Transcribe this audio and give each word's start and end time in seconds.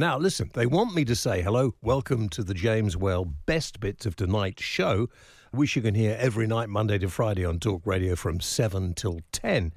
Now, 0.00 0.16
listen, 0.16 0.50
they 0.54 0.64
want 0.64 0.94
me 0.94 1.04
to 1.04 1.14
say 1.14 1.42
hello, 1.42 1.74
welcome 1.82 2.30
to 2.30 2.42
the 2.42 2.54
James 2.54 2.96
Whale 2.96 3.26
Best 3.26 3.80
Bits 3.80 4.06
of 4.06 4.16
Tonight's 4.16 4.62
show, 4.62 5.10
which 5.50 5.76
you 5.76 5.82
can 5.82 5.94
hear 5.94 6.16
every 6.18 6.46
night, 6.46 6.70
Monday 6.70 6.96
to 7.00 7.10
Friday 7.10 7.44
on 7.44 7.58
Talk 7.58 7.82
Radio 7.84 8.16
from 8.16 8.40
7 8.40 8.94
till 8.94 9.20
10. 9.32 9.74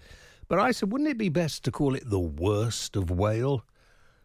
But 0.48 0.60
I 0.60 0.72
said, 0.72 0.94
wouldn't 0.94 1.10
it 1.10 1.18
be 1.18 1.28
best 1.28 1.66
to 1.66 1.72
call 1.72 1.94
it 1.94 2.10
the 2.10 2.22
worst 2.22 2.96
of 2.96 3.12
Whale? 3.12 3.66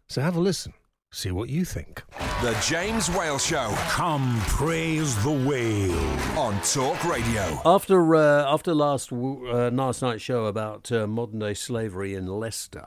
So 0.09 0.23
have 0.23 0.37
a 0.37 0.41
listen. 0.41 0.73
See 1.11 1.33
what 1.33 1.49
you 1.49 1.65
think. 1.65 2.05
The 2.43 2.57
James 2.65 3.11
Whale 3.11 3.41
Show 3.41 3.75
Come 3.89 4.41
praise 4.43 5.21
the 5.25 5.33
whale. 5.33 6.39
on 6.39 6.61
Talk 6.61 7.03
Radio. 7.03 7.61
After 7.65 8.15
uh, 8.15 8.45
after 8.47 8.73
last 8.73 9.13
uh, 9.13 9.71
last 9.71 10.03
night's 10.03 10.23
show 10.23 10.45
about 10.47 10.93
uh, 10.93 11.09
modern 11.09 11.41
day 11.41 11.55
slavery 11.55 12.15
in 12.15 12.27
Leicester, 12.27 12.87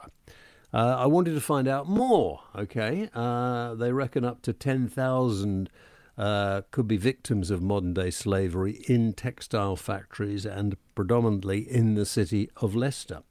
uh, 0.72 0.96
I 0.98 1.06
wanted 1.06 1.34
to 1.34 1.40
find 1.40 1.68
out 1.68 1.88
more. 1.88 2.40
Okay, 2.56 3.08
uh, 3.14 3.74
they 3.74 3.92
reckon 3.92 4.24
up 4.24 4.42
to 4.42 4.52
ten 4.52 4.88
thousand 4.88 5.70
uh, 6.16 6.62
could 6.70 6.86
be 6.86 6.96
victims 6.96 7.50
of 7.50 7.62
modern 7.62 7.94
day 7.94 8.10
slavery 8.10 8.82
in 8.86 9.12
textile 9.12 9.76
factories 9.76 10.44
and 10.44 10.76
predominantly 10.94 11.60
in 11.60 11.94
the 11.94 12.06
city 12.06 12.50
of 12.56 12.74
Leicester. 12.74 13.22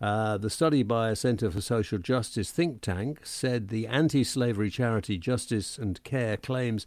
Uh, 0.00 0.36
the 0.36 0.50
study 0.50 0.82
by 0.82 1.10
a 1.10 1.16
Centre 1.16 1.50
for 1.50 1.60
Social 1.60 1.98
Justice 1.98 2.50
think 2.50 2.80
tank 2.80 3.20
said 3.22 3.68
the 3.68 3.86
anti 3.86 4.24
slavery 4.24 4.70
charity 4.70 5.16
Justice 5.16 5.78
and 5.78 6.02
Care 6.02 6.36
claims 6.36 6.86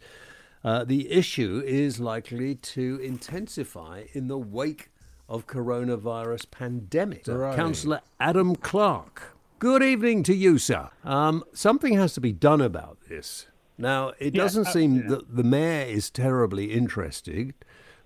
uh, 0.62 0.84
the 0.84 1.10
issue 1.10 1.62
is 1.64 2.00
likely 2.00 2.54
to 2.56 3.00
intensify 3.02 4.04
in 4.12 4.28
the 4.28 4.38
wake 4.38 4.90
of 5.28 5.46
coronavirus 5.46 6.50
pandemic. 6.50 7.26
Right. 7.26 7.56
Councillor 7.56 8.00
Adam 8.20 8.56
Clarke. 8.56 9.35
Good 9.58 9.82
evening 9.82 10.22
to 10.24 10.34
you, 10.34 10.58
sir. 10.58 10.90
Um, 11.02 11.42
something 11.54 11.94
has 11.94 12.12
to 12.14 12.20
be 12.20 12.32
done 12.32 12.60
about 12.60 12.98
this. 13.08 13.46
Now, 13.78 14.12
it 14.18 14.34
doesn't 14.34 14.66
seem 14.66 15.08
that 15.08 15.34
the 15.34 15.42
mayor 15.42 15.86
is 15.86 16.10
terribly 16.10 16.72
interested. 16.72 17.54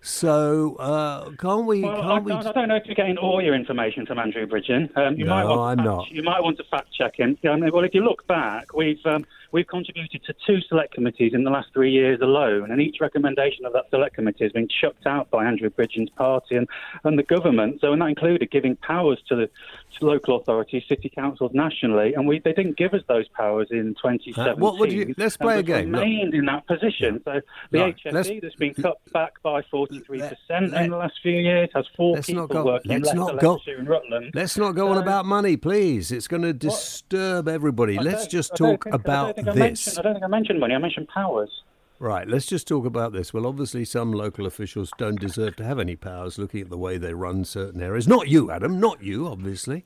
So, 0.00 0.76
uh, 0.76 1.30
can't 1.32 1.66
we? 1.66 1.82
Well, 1.82 2.00
I, 2.00 2.06
can't 2.06 2.24
we? 2.24 2.32
I 2.32 2.52
don't 2.52 2.68
know 2.68 2.76
if 2.76 2.86
you're 2.86 2.94
getting 2.94 3.18
all 3.18 3.42
your 3.42 3.54
information 3.54 4.06
from 4.06 4.18
Andrew 4.18 4.46
Bridgen. 4.46 4.96
Um, 4.96 5.16
you 5.16 5.24
No, 5.24 5.30
might 5.34 5.44
want 5.44 5.60
I'm 5.60 5.78
fact, 5.78 5.86
not. 5.86 6.10
You 6.10 6.22
might 6.22 6.40
want 6.42 6.56
to 6.58 6.64
fact 6.70 6.88
check 6.96 7.18
him. 7.18 7.36
Yeah, 7.42 7.50
I 7.50 7.56
mean, 7.56 7.70
well, 7.72 7.84
if 7.84 7.94
you 7.94 8.02
look 8.02 8.26
back, 8.26 8.72
we've 8.72 9.04
um, 9.04 9.26
we've 9.52 9.66
contributed 9.66 10.22
to 10.24 10.34
two 10.46 10.60
select 10.68 10.94
committees 10.94 11.32
in 11.34 11.44
the 11.44 11.50
last 11.50 11.68
three 11.72 11.90
years 11.90 12.20
alone, 12.20 12.70
and 12.70 12.80
each 12.80 12.96
recommendation 13.00 13.64
of 13.66 13.72
that 13.72 13.84
select 13.90 14.14
committee 14.14 14.44
has 14.44 14.52
been 14.52 14.68
chucked 14.68 15.06
out 15.06 15.30
by 15.30 15.44
Andrew 15.46 15.70
Bridgen's 15.70 16.10
party 16.10 16.56
and, 16.56 16.68
and 17.04 17.18
the 17.18 17.22
government. 17.22 17.80
So, 17.80 17.92
and 17.92 18.00
that 18.02 18.08
included 18.08 18.50
giving 18.50 18.76
powers 18.76 19.20
to 19.28 19.36
the 19.36 19.50
to 19.98 20.06
local 20.06 20.36
authorities, 20.36 20.84
city 20.88 21.08
councils 21.08 21.50
nationally, 21.54 22.14
and 22.14 22.26
we 22.26 22.38
they 22.38 22.52
didn't 22.52 22.76
give 22.76 22.94
us 22.94 23.02
those 23.08 23.28
powers 23.28 23.68
in 23.70 23.94
2017. 23.94 24.52
Uh, 24.52 24.56
what 24.56 24.78
would 24.78 24.92
you- 24.92 25.14
let's 25.18 25.36
play 25.36 25.58
a 25.58 25.62
game. 25.62 25.90
Look. 25.92 26.00
Remained 26.02 26.34
in 26.34 26.44
that 26.46 26.66
position. 26.66 27.20
So 27.24 27.40
the 27.70 27.78
Right, 27.78 27.96
HSE 27.96 28.12
let's- 28.12 28.30
that's 28.42 28.54
been 28.56 28.74
cut 28.74 28.98
back 29.12 29.42
by 29.42 29.62
43 29.62 30.20
percent 30.20 30.74
in 30.74 30.90
the 30.90 30.96
last 30.96 31.14
few 31.22 31.32
years 31.38 31.68
has 31.74 31.86
four 31.96 32.14
Let's 32.14 32.26
people 32.28 32.42
not 32.42 32.50
go- 32.50 32.64
working 32.64 32.92
let's 32.92 33.10
in 33.10 33.16
not 33.18 33.38
go- 33.40 33.58
and 33.66 33.88
Rutland. 33.88 34.30
Let's 34.34 34.56
not 34.56 34.72
go 34.72 34.88
on 34.88 34.98
about 34.98 35.26
money, 35.26 35.56
please. 35.56 36.12
It's 36.12 36.28
going 36.28 36.42
to 36.42 36.52
disturb 36.52 37.48
everybody. 37.48 37.98
Let's 37.98 38.26
just 38.26 38.56
talk 38.56 38.84
think- 38.84 38.86
I 38.86 38.90
don't 38.90 39.00
about 39.00 39.36
think 39.44 39.56
I 39.56 39.58
mentioned- 39.58 39.98
I 39.98 40.02
don't 40.02 40.12
think 40.14 40.24
I 40.24 40.28
mentioned 40.28 40.60
money. 40.60 40.74
I 40.74 40.78
mentioned 40.78 41.08
powers. 41.08 41.50
Right, 41.98 42.27
let's 42.27 42.46
just 42.46 42.66
talk 42.66 42.86
about 42.86 43.12
this. 43.12 43.34
Well, 43.34 43.47
obviously, 43.47 43.84
some 43.84 44.10
local 44.12 44.47
officials 44.47 44.91
don't 44.97 45.20
deserve 45.20 45.56
to 45.56 45.64
have 45.64 45.78
any 45.78 45.97
powers 45.97 46.38
looking 46.38 46.62
at 46.62 46.70
the 46.70 46.78
way 46.78 46.97
they 46.97 47.12
run 47.12 47.44
certain 47.44 47.82
areas. 47.82 48.08
Not 48.08 48.28
you, 48.28 48.50
Adam, 48.50 48.80
not 48.80 49.02
you, 49.02 49.27
obviously. 49.28 49.84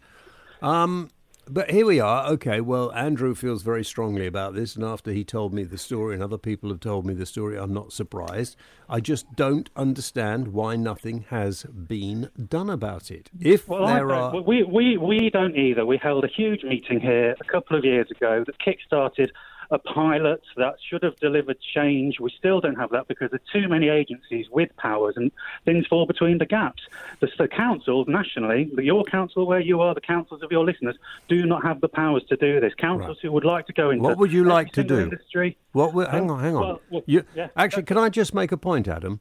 Um, 0.63 1.11
but 1.49 1.71
here 1.73 1.85
we 1.85 1.99
are. 2.01 2.27
Okay, 2.29 2.61
well, 2.61 2.93
Andrew 2.93 3.35
feels 3.35 3.63
very 3.63 3.85
strongly 3.85 4.27
about 4.29 4.55
this, 4.55 4.77
and 4.77 4.85
after 4.85 5.11
he 5.11 5.25
told 5.25 5.53
me 5.53 5.65
the 5.65 5.77
story, 5.77 6.15
and 6.15 6.23
other 6.23 6.39
people 6.39 6.71
have 6.71 6.79
told 6.81 7.05
me 7.05 7.15
the 7.15 7.27
story, 7.27 7.59
I'm 7.59 7.75
not 7.75 7.93
surprised. 7.93 8.57
I 8.89 9.01
just 9.01 9.35
don't 9.35 9.69
understand 9.77 10.49
why 10.49 10.77
nothing 10.77 11.27
has 11.31 11.65
been 11.65 12.31
done 12.49 12.71
about 12.71 13.11
it. 13.11 13.29
If 13.41 13.69
Well, 13.69 13.87
there 13.87 14.13
are. 14.13 14.33
well, 14.35 14.45
we, 14.45 14.63
we, 14.63 14.97
we 14.97 15.31
don't 15.31 15.57
either. 15.57 15.85
We 15.85 15.99
held 15.99 16.25
a 16.25 16.29
huge 16.29 16.63
meeting 16.63 17.01
here 17.01 17.35
a 17.41 17.45
couple 17.45 17.77
of 17.77 17.85
years 17.85 18.11
ago 18.11 18.45
that 18.47 18.59
kick-started 18.61 19.33
a 19.71 19.79
pilot 19.79 20.43
that 20.57 20.75
should 20.89 21.03
have 21.03 21.17
delivered 21.17 21.59
change. 21.75 22.21
We 22.21 22.31
still 22.37 22.61
don't 22.61 22.77
have 22.77 22.91
that 22.91 23.09
because 23.09 23.31
there 23.31 23.41
are 23.41 23.61
too 23.61 23.69
many 23.69 23.89
agencies 23.89 24.47
with 24.51 24.75
powers 24.77 25.15
and 25.17 25.31
things 25.65 25.87
fall 25.87 26.07
between 26.07 26.39
the 26.39 26.47
gaps. 26.47 26.83
The, 27.21 27.29
the 27.39 27.49
councils 27.49 28.07
nationally, 28.09 28.71
your 28.79 29.05
council 29.05 29.47
where 29.47 29.61
you 29.61 29.81
are, 29.81 29.95
the 29.95 30.01
councils 30.01 30.43
of 30.43 30.51
your 30.53 30.65
listeners, 30.65 30.97
do 31.29 31.47
not 31.47 31.63
have 31.63 31.81
the 31.81 31.89
powers 31.89 32.25
to 32.29 32.37
do 32.37 32.61
this. 32.61 32.75
Councils 32.75 33.19
who 33.21 33.33
would 33.33 33.45
like 33.45 33.67
to 33.67 33.73
go 33.73 33.91
into 33.91 34.03
What 34.03 34.19
would 34.19 34.33
you 34.33 34.45
like 34.45 34.73
to 34.73 34.85
do? 34.85 35.01
Industry, 35.01 35.57
What? 35.73 35.93
hang 36.11 36.31
on, 36.31 36.41
hang 36.41 36.57
on. 36.57 36.63
well, 36.63 36.81
well, 36.91 37.03
you, 37.07 37.25
yeah. 37.35 37.49
actually, 37.57 37.85
can 37.85 37.99
I 37.99 38.09
just 38.09 38.35
make 38.35 38.53
a 38.53 38.57
point, 38.57 38.89
Adam? 38.89 39.21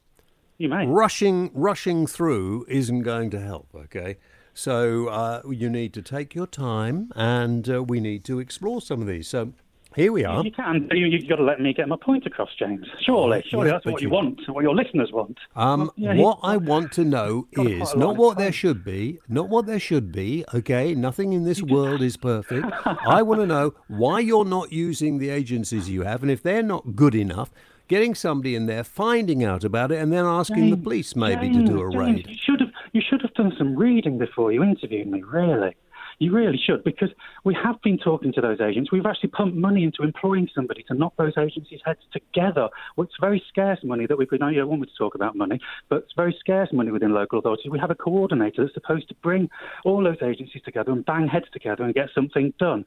you 0.58 0.68
may. 0.68 0.86
rushing 0.86 1.50
rushing 1.52 2.06
through 2.06 2.64
isn't 2.68 3.02
going 3.02 3.28
to 3.28 3.40
help 3.40 3.68
okay 3.74 4.16
so 4.52 5.08
uh, 5.08 5.42
you 5.50 5.68
need 5.68 5.92
to 5.92 6.00
take 6.00 6.32
your 6.34 6.46
time 6.46 7.10
and 7.16 7.68
uh, 7.68 7.82
we 7.82 7.98
need 7.98 8.24
to 8.24 8.38
explore 8.38 8.80
some 8.80 9.00
of 9.00 9.08
these 9.08 9.26
so 9.26 9.52
here 9.96 10.12
we 10.12 10.24
are 10.24 10.42
You 10.44 10.50
can, 10.50 10.86
but 10.88 10.96
you, 10.96 11.06
you've 11.06 11.28
got 11.28 11.36
to 11.36 11.44
let 11.44 11.60
me 11.60 11.72
get 11.72 11.88
my 11.88 11.96
point 11.96 12.26
across, 12.26 12.50
James. 12.58 12.86
Surely, 13.00 13.42
surely 13.48 13.68
yeah, 13.68 13.74
that's 13.74 13.86
what 13.86 14.00
you, 14.00 14.08
you- 14.08 14.12
want, 14.12 14.40
what 14.48 14.62
your 14.62 14.74
listeners 14.74 15.12
want. 15.12 15.38
um, 15.56 15.90
Yeah, 15.96 16.14
what 16.14 16.38
I 16.42 16.56
want 16.56 16.92
to 16.92 17.04
know 17.04 17.46
is 17.52 17.56
quite 17.56 17.94
a 17.94 17.98
lot 17.98 17.98
not 17.98 18.16
what 18.16 18.38
there 18.38 18.52
should 18.52 18.84
be, 18.84 19.18
not 19.28 19.48
what 19.48 19.66
there 19.66 19.80
should 19.80 20.12
be. 20.12 20.44
Okay, 20.54 20.94
nothing 20.94 21.32
in 21.32 21.44
this 21.44 21.62
world 21.62 22.02
is 22.02 22.16
perfect. 22.16 22.66
I 22.84 23.22
want 23.22 23.40
to 23.40 23.46
know 23.46 23.74
why 23.88 24.20
you're 24.20 24.44
not 24.44 24.72
using 24.72 25.18
the 25.18 25.30
agencies 25.30 25.88
you 25.88 26.02
have, 26.02 26.22
and 26.22 26.30
if 26.30 26.42
they're 26.42 26.62
not 26.62 26.96
good 26.96 27.14
enough, 27.14 27.50
getting 27.88 28.14
somebody 28.14 28.54
in 28.54 28.66
there, 28.66 28.82
finding 28.84 29.44
out 29.44 29.62
about 29.64 29.92
it, 29.92 29.98
and 30.00 30.12
then 30.12 30.24
asking 30.24 30.70
the 30.70 30.76
police 30.76 31.14
maybe 31.14 31.48
James, 31.48 31.56
to 31.58 31.64
do 31.74 31.82
a 31.86 31.90
James, 31.90 31.96
raid. 32.16 32.26
You 32.28 32.36
should 32.40 32.60
have 32.60 32.70
you 32.92 33.00
should 33.00 33.22
have 33.22 33.34
done 33.34 33.52
some 33.58 33.76
reading 33.76 34.18
before 34.18 34.52
you 34.52 34.62
interviewed 34.62 35.06
me. 35.06 35.22
Really, 35.22 35.74
you 36.18 36.32
really 36.32 36.60
should 36.64 36.84
because 36.84 37.10
we 37.44 37.56
have 37.62 37.80
been 37.82 37.98
talking 37.98 38.32
to 38.32 38.40
those 38.40 38.60
agents. 38.60 38.92
We've 38.92 39.06
actually 39.06 39.30
pumped 39.30 39.56
money 39.56 39.84
into 39.84 40.02
employing 40.02 40.48
somebody 40.54 40.84
to 40.88 40.94
knock 40.94 41.14
those 41.16 41.32
agencies' 41.38 41.80
heads 41.84 42.00
together. 42.12 42.68
Well, 42.96 43.06
it's 43.06 43.16
very 43.20 43.42
scarce 43.48 43.80
money 43.82 44.06
that 44.06 44.16
we 44.16 44.26
could. 44.26 44.40
You 44.40 44.60
don't 44.60 44.68
want 44.68 44.82
to 44.82 44.88
talk 44.96 45.14
about 45.14 45.36
money, 45.36 45.58
but 45.88 45.98
it's 46.04 46.12
very 46.16 46.36
scarce 46.38 46.68
money 46.72 46.90
within 46.90 47.12
local 47.12 47.38
authorities. 47.38 47.70
We 47.70 47.78
have 47.78 47.90
a 47.90 47.94
coordinator 47.94 48.62
that's 48.62 48.74
supposed 48.74 49.08
to 49.08 49.14
bring 49.22 49.48
all 49.84 50.02
those 50.02 50.22
agencies 50.22 50.62
together 50.64 50.92
and 50.92 51.04
bang 51.04 51.28
heads 51.28 51.46
together 51.52 51.84
and 51.84 51.94
get 51.94 52.08
something 52.14 52.52
done. 52.58 52.84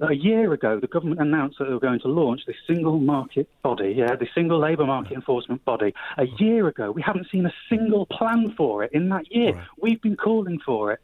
A 0.00 0.14
year 0.14 0.52
ago, 0.52 0.78
the 0.78 0.86
government 0.86 1.20
announced 1.20 1.58
that 1.58 1.64
they 1.64 1.72
were 1.72 1.80
going 1.80 1.98
to 2.00 2.08
launch 2.08 2.42
this 2.46 2.54
single 2.68 3.00
market 3.00 3.48
body, 3.62 3.94
yeah, 3.96 4.14
the 4.14 4.28
single 4.32 4.60
labour 4.60 4.86
market 4.86 5.14
enforcement 5.14 5.64
body. 5.64 5.92
A 6.18 6.26
year 6.38 6.68
ago, 6.68 6.92
we 6.92 7.02
haven't 7.02 7.26
seen 7.32 7.46
a 7.46 7.52
single 7.68 8.06
plan 8.06 8.54
for 8.56 8.84
it 8.84 8.92
in 8.92 9.08
that 9.08 9.24
year. 9.32 9.60
We've 9.80 10.00
been 10.00 10.16
calling 10.16 10.60
for 10.64 10.92
it. 10.92 11.00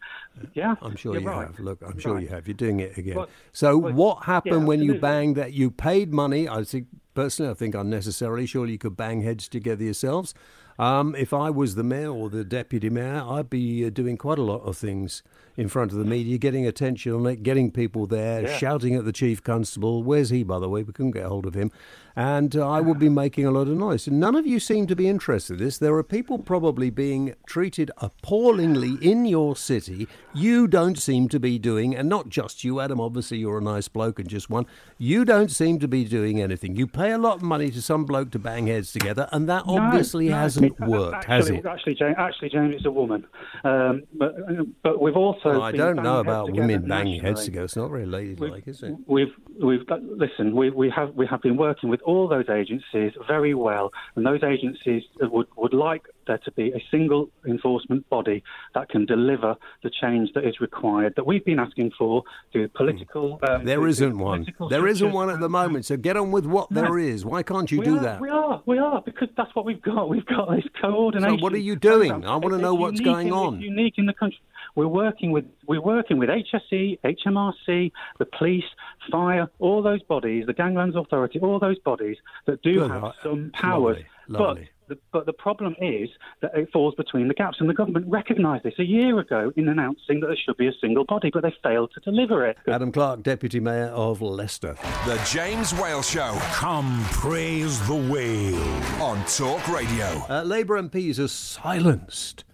Yeah, 0.55 0.77
I'm 0.81 0.95
sure 0.95 1.19
you 1.19 1.27
right. 1.27 1.49
have. 1.49 1.59
Look, 1.59 1.83
I'm 1.83 1.99
sure 1.99 2.15
Right. 2.15 2.23
you 2.23 2.29
have. 2.29 2.47
You're 2.47 2.55
doing 2.55 2.79
it 2.79 2.97
again. 2.97 3.17
Well- 3.17 3.29
so, 3.53 3.77
well, 3.77 3.93
what 3.93 4.25
happened 4.25 4.61
yeah, 4.61 4.67
when 4.69 4.81
you 4.81 4.95
banged 5.01 5.35
that? 5.37 5.53
You 5.53 5.73
paid 5.73 6.13
money. 6.13 6.49
I 6.49 6.63
think 6.63 6.87
personally, 7.15 7.51
I 7.51 7.55
think 7.55 7.75
unnecessarily. 7.75 8.47
Surely 8.47 8.73
you 8.73 8.79
could 8.79 8.97
bang 8.97 9.23
heads 9.23 9.49
together 9.49 9.83
yourselves. 9.83 10.35
Um, 10.79 11.15
if 11.17 11.33
I 11.33 11.51
was 11.51 11.75
the 11.77 11.85
mayor 11.85 12.11
or 12.11 12.31
the 12.31 12.45
deputy 12.45 12.91
mayor, 12.91 13.25
I'd 13.27 13.51
be 13.51 13.85
uh, 13.85 13.91
doing 13.91 14.17
quite 14.17 14.39
a 14.39 14.43
lot 14.43 14.63
of 14.63 14.77
things 14.77 15.23
in 15.57 15.69
front 15.69 15.93
of 15.93 15.99
the 15.99 16.05
media, 16.05 16.37
getting 16.39 16.67
attention 16.67 17.13
on 17.13 17.27
it, 17.27 17.43
getting 17.43 17.71
people 17.71 18.07
there, 18.07 18.43
Yeah. 18.43 18.57
shouting 18.59 18.95
at 18.95 19.05
the 19.05 19.13
chief 19.13 19.43
constable. 19.43 20.03
Where's 20.03 20.31
he, 20.31 20.43
by 20.43 20.59
the 20.59 20.69
way? 20.69 20.83
We 20.83 20.93
couldn't 20.93 21.13
get 21.13 21.25
hold 21.27 21.47
of 21.47 21.55
him. 21.55 21.71
And 22.17 22.55
uh, 22.55 22.69
I 22.69 22.81
would 22.81 22.99
be 23.01 23.09
making 23.25 23.45
a 23.47 23.51
lot 23.51 23.63
of 23.69 23.77
noise. 23.77 24.07
And 24.07 24.21
none 24.21 24.37
of 24.37 24.47
you 24.47 24.61
seem 24.61 24.87
to 24.87 24.95
be 24.97 25.09
interested 25.09 25.59
in 25.59 25.65
this. 25.65 25.79
There 25.79 25.95
are 25.97 26.03
people 26.05 26.39
probably 26.39 26.89
being 26.91 27.35
treated 27.47 27.91
appallingly 27.99 28.97
in 29.01 29.25
your 29.27 29.55
city. 29.57 30.07
You 30.33 30.67
don't 30.67 30.99
seem 30.99 31.29
to 31.29 31.39
be 31.41 31.59
doing, 31.59 31.95
and 31.95 32.09
not 32.09 32.29
just 32.29 32.65
you, 32.65 32.81
Adam. 32.81 33.01
Obviously, 33.01 33.39
you're 33.39 33.59
a 33.59 33.63
nice 33.63 33.89
bloke 33.89 34.19
and 34.19 34.29
just 34.29 34.49
one. 34.51 34.67
You 34.99 35.25
don't 35.25 35.51
seem 35.51 35.79
to 35.81 35.89
be 35.89 36.05
doing 36.05 36.41
anything. 36.41 36.77
You 36.77 36.87
pay 36.87 37.13
a 37.13 37.19
lot 37.19 37.37
of 37.37 37.43
money 37.43 37.71
to 37.73 37.83
some 37.83 38.05
bloke 38.05 38.31
to 38.33 38.39
bang 38.39 38.67
heads 38.69 38.93
together, 38.93 39.29
and 39.33 39.49
that 39.49 39.67
No, 39.67 39.79
obviously 39.79 40.29
no, 40.29 40.37
hasn't 40.37 40.79
worked, 40.81 41.29
actually, 41.29 41.57
has 41.57 41.65
it? 41.65 41.67
Actually, 41.67 41.95
James, 41.95 42.15
actually, 42.19 42.49
James 42.51 42.75
is 42.77 42.87
a 42.87 42.91
woman. 42.91 43.27
Um, 43.65 44.03
but, 44.15 44.35
but 44.83 45.01
we've 45.03 45.17
also. 45.17 45.44
Well, 45.45 45.63
I 45.63 45.73
don't 45.73 45.97
know 46.03 46.21
about 46.21 46.51
women 46.53 46.87
banging 46.89 47.21
heads 47.21 47.45
together. 47.45 47.65
It's 47.65 47.77
not 47.77 47.91
very 47.91 48.07
ladylike, 48.07 48.67
is 48.67 48.83
it? 48.83 48.95
We've 49.07 49.33
we've 49.63 49.83
listen. 49.89 50.55
We 50.57 50.71
we 50.71 50.91
have 50.91 51.15
we 51.15 51.27
have 51.27 51.43
been 51.43 51.57
working 51.57 51.89
with 51.89 52.01
all 52.03 52.29
those 52.29 52.49
agencies 52.49 53.13
very 53.29 53.55
well, 53.55 53.93
and 54.17 54.25
those 54.27 54.43
agencies 54.43 55.03
would 55.21 55.47
would 55.57 55.75
like 55.75 56.03
there 56.27 56.39
to 56.39 56.51
be 56.53 56.73
a 56.73 56.83
single 56.91 57.29
enforcement 57.47 58.09
body 58.09 58.43
that 58.75 58.89
can 58.89 59.05
deliver 59.05 59.55
the 59.83 59.91
change 59.91 60.31
that 60.35 60.45
is 60.45 60.59
required, 60.59 61.13
that 61.17 61.27
we've 61.27 61.45
been 61.45 61.59
asking 61.59 61.91
for 61.99 62.23
through 62.51 62.67
political. 62.69 63.39
Um, 63.47 63.65
There 63.65 63.77
through 63.77 63.89
isn't 63.89 64.19
one. 64.19 64.47
There 64.71 64.87
isn't 64.89 65.13
one 65.13 65.29
at 65.29 65.41
the 65.41 65.51
moment. 65.51 65.85
So 65.85 65.99
get 65.99 66.17
on 66.17 66.31
with 66.31 66.47
what 66.47 66.71
No. 66.71 66.81
there 66.81 66.99
is. 66.99 67.27
Why 67.27 67.43
can't 67.43 67.71
you 67.71 67.81
we 67.81 67.85
do 67.85 67.97
are, 67.99 68.01
that? 68.01 68.21
We 68.23 68.31
are, 68.31 68.63
we 68.65 68.79
are, 68.79 69.03
because 69.03 69.29
that's 69.37 69.55
what 69.55 69.67
we've 69.67 69.83
got. 69.83 70.09
We've 70.09 70.25
got 70.25 70.51
this 70.51 70.65
coordination. 70.81 71.39
So 71.39 71.43
what 71.43 71.53
are 71.53 71.59
you 71.59 71.77
doing? 71.77 72.11
program. 72.11 72.31
I 72.31 72.37
wanna 72.37 72.59
know 72.59 72.75
what's 72.75 73.01
going 73.01 73.29
in- 73.29 73.33
on. 73.35 73.55
It's 73.57 73.65
unique 73.65 73.95
in 73.99 74.07
the 74.07 74.15
country. 74.15 74.41
We're 74.75 74.89
working 74.89 75.31
with 75.31 75.45
we're 75.67 75.81
working 75.81 76.19
with 76.19 76.29
HSE, 76.29 76.99
HMRC, 77.05 77.93
the 78.19 78.27
police, 78.27 78.65
fire, 79.11 79.49
all 79.59 79.83
those 79.83 80.03
bodies, 80.03 80.47
the 80.47 80.53
Ganglands 80.55 80.97
Authority, 80.97 81.39
all 81.41 81.59
those 81.59 81.79
bodies 81.81 82.17
that 82.47 82.63
do 82.63 82.75
Good. 82.81 82.91
have 82.91 83.13
some 83.23 83.51
powers. 83.55 83.99
lovely, 84.29 84.39
lovely. 84.47 84.61
But 84.63 84.69
the, 84.87 84.99
but 85.13 85.27
the 85.27 85.33
problem 85.33 85.75
is 85.81 86.11
that 86.43 86.55
it 86.55 86.71
falls 86.71 86.95
between 86.97 87.29
the 87.29 87.35
gaps, 87.35 87.57
and 87.59 87.71
the 87.71 87.75
government 87.75 88.07
recognised 88.07 88.65
this 88.65 88.75
a 88.79 88.85
year 88.85 89.19
ago 89.19 89.51
in 89.57 89.67
announcing 89.69 90.21
that 90.21 90.27
there 90.27 90.37
should 90.37 90.59
be 90.59 90.67
a 90.67 90.75
single 90.79 91.05
body, 91.05 91.31
but 91.33 91.43
they 91.43 91.55
failed 91.63 91.91
to 91.95 92.01
deliver 92.01 92.45
it. 92.47 92.59
Adam 92.67 92.93
Clarke, 92.93 93.23
Deputy 93.23 93.61
Mayor 93.61 93.87
of 93.87 94.21
Leicester. 94.21 94.77
The 95.07 95.19
James 95.33 95.73
Whale 95.75 96.03
Show 96.03 96.37
Come 96.53 97.03
praise 97.13 97.81
the 97.89 97.95
whale. 97.95 98.63
on 99.03 99.25
Talk 99.25 99.67
Radio. 99.69 100.05
Uh, 100.29 100.43
Labour 100.43 100.83
MPs 100.83 101.19
are 101.19 101.29
silenced 101.29 102.45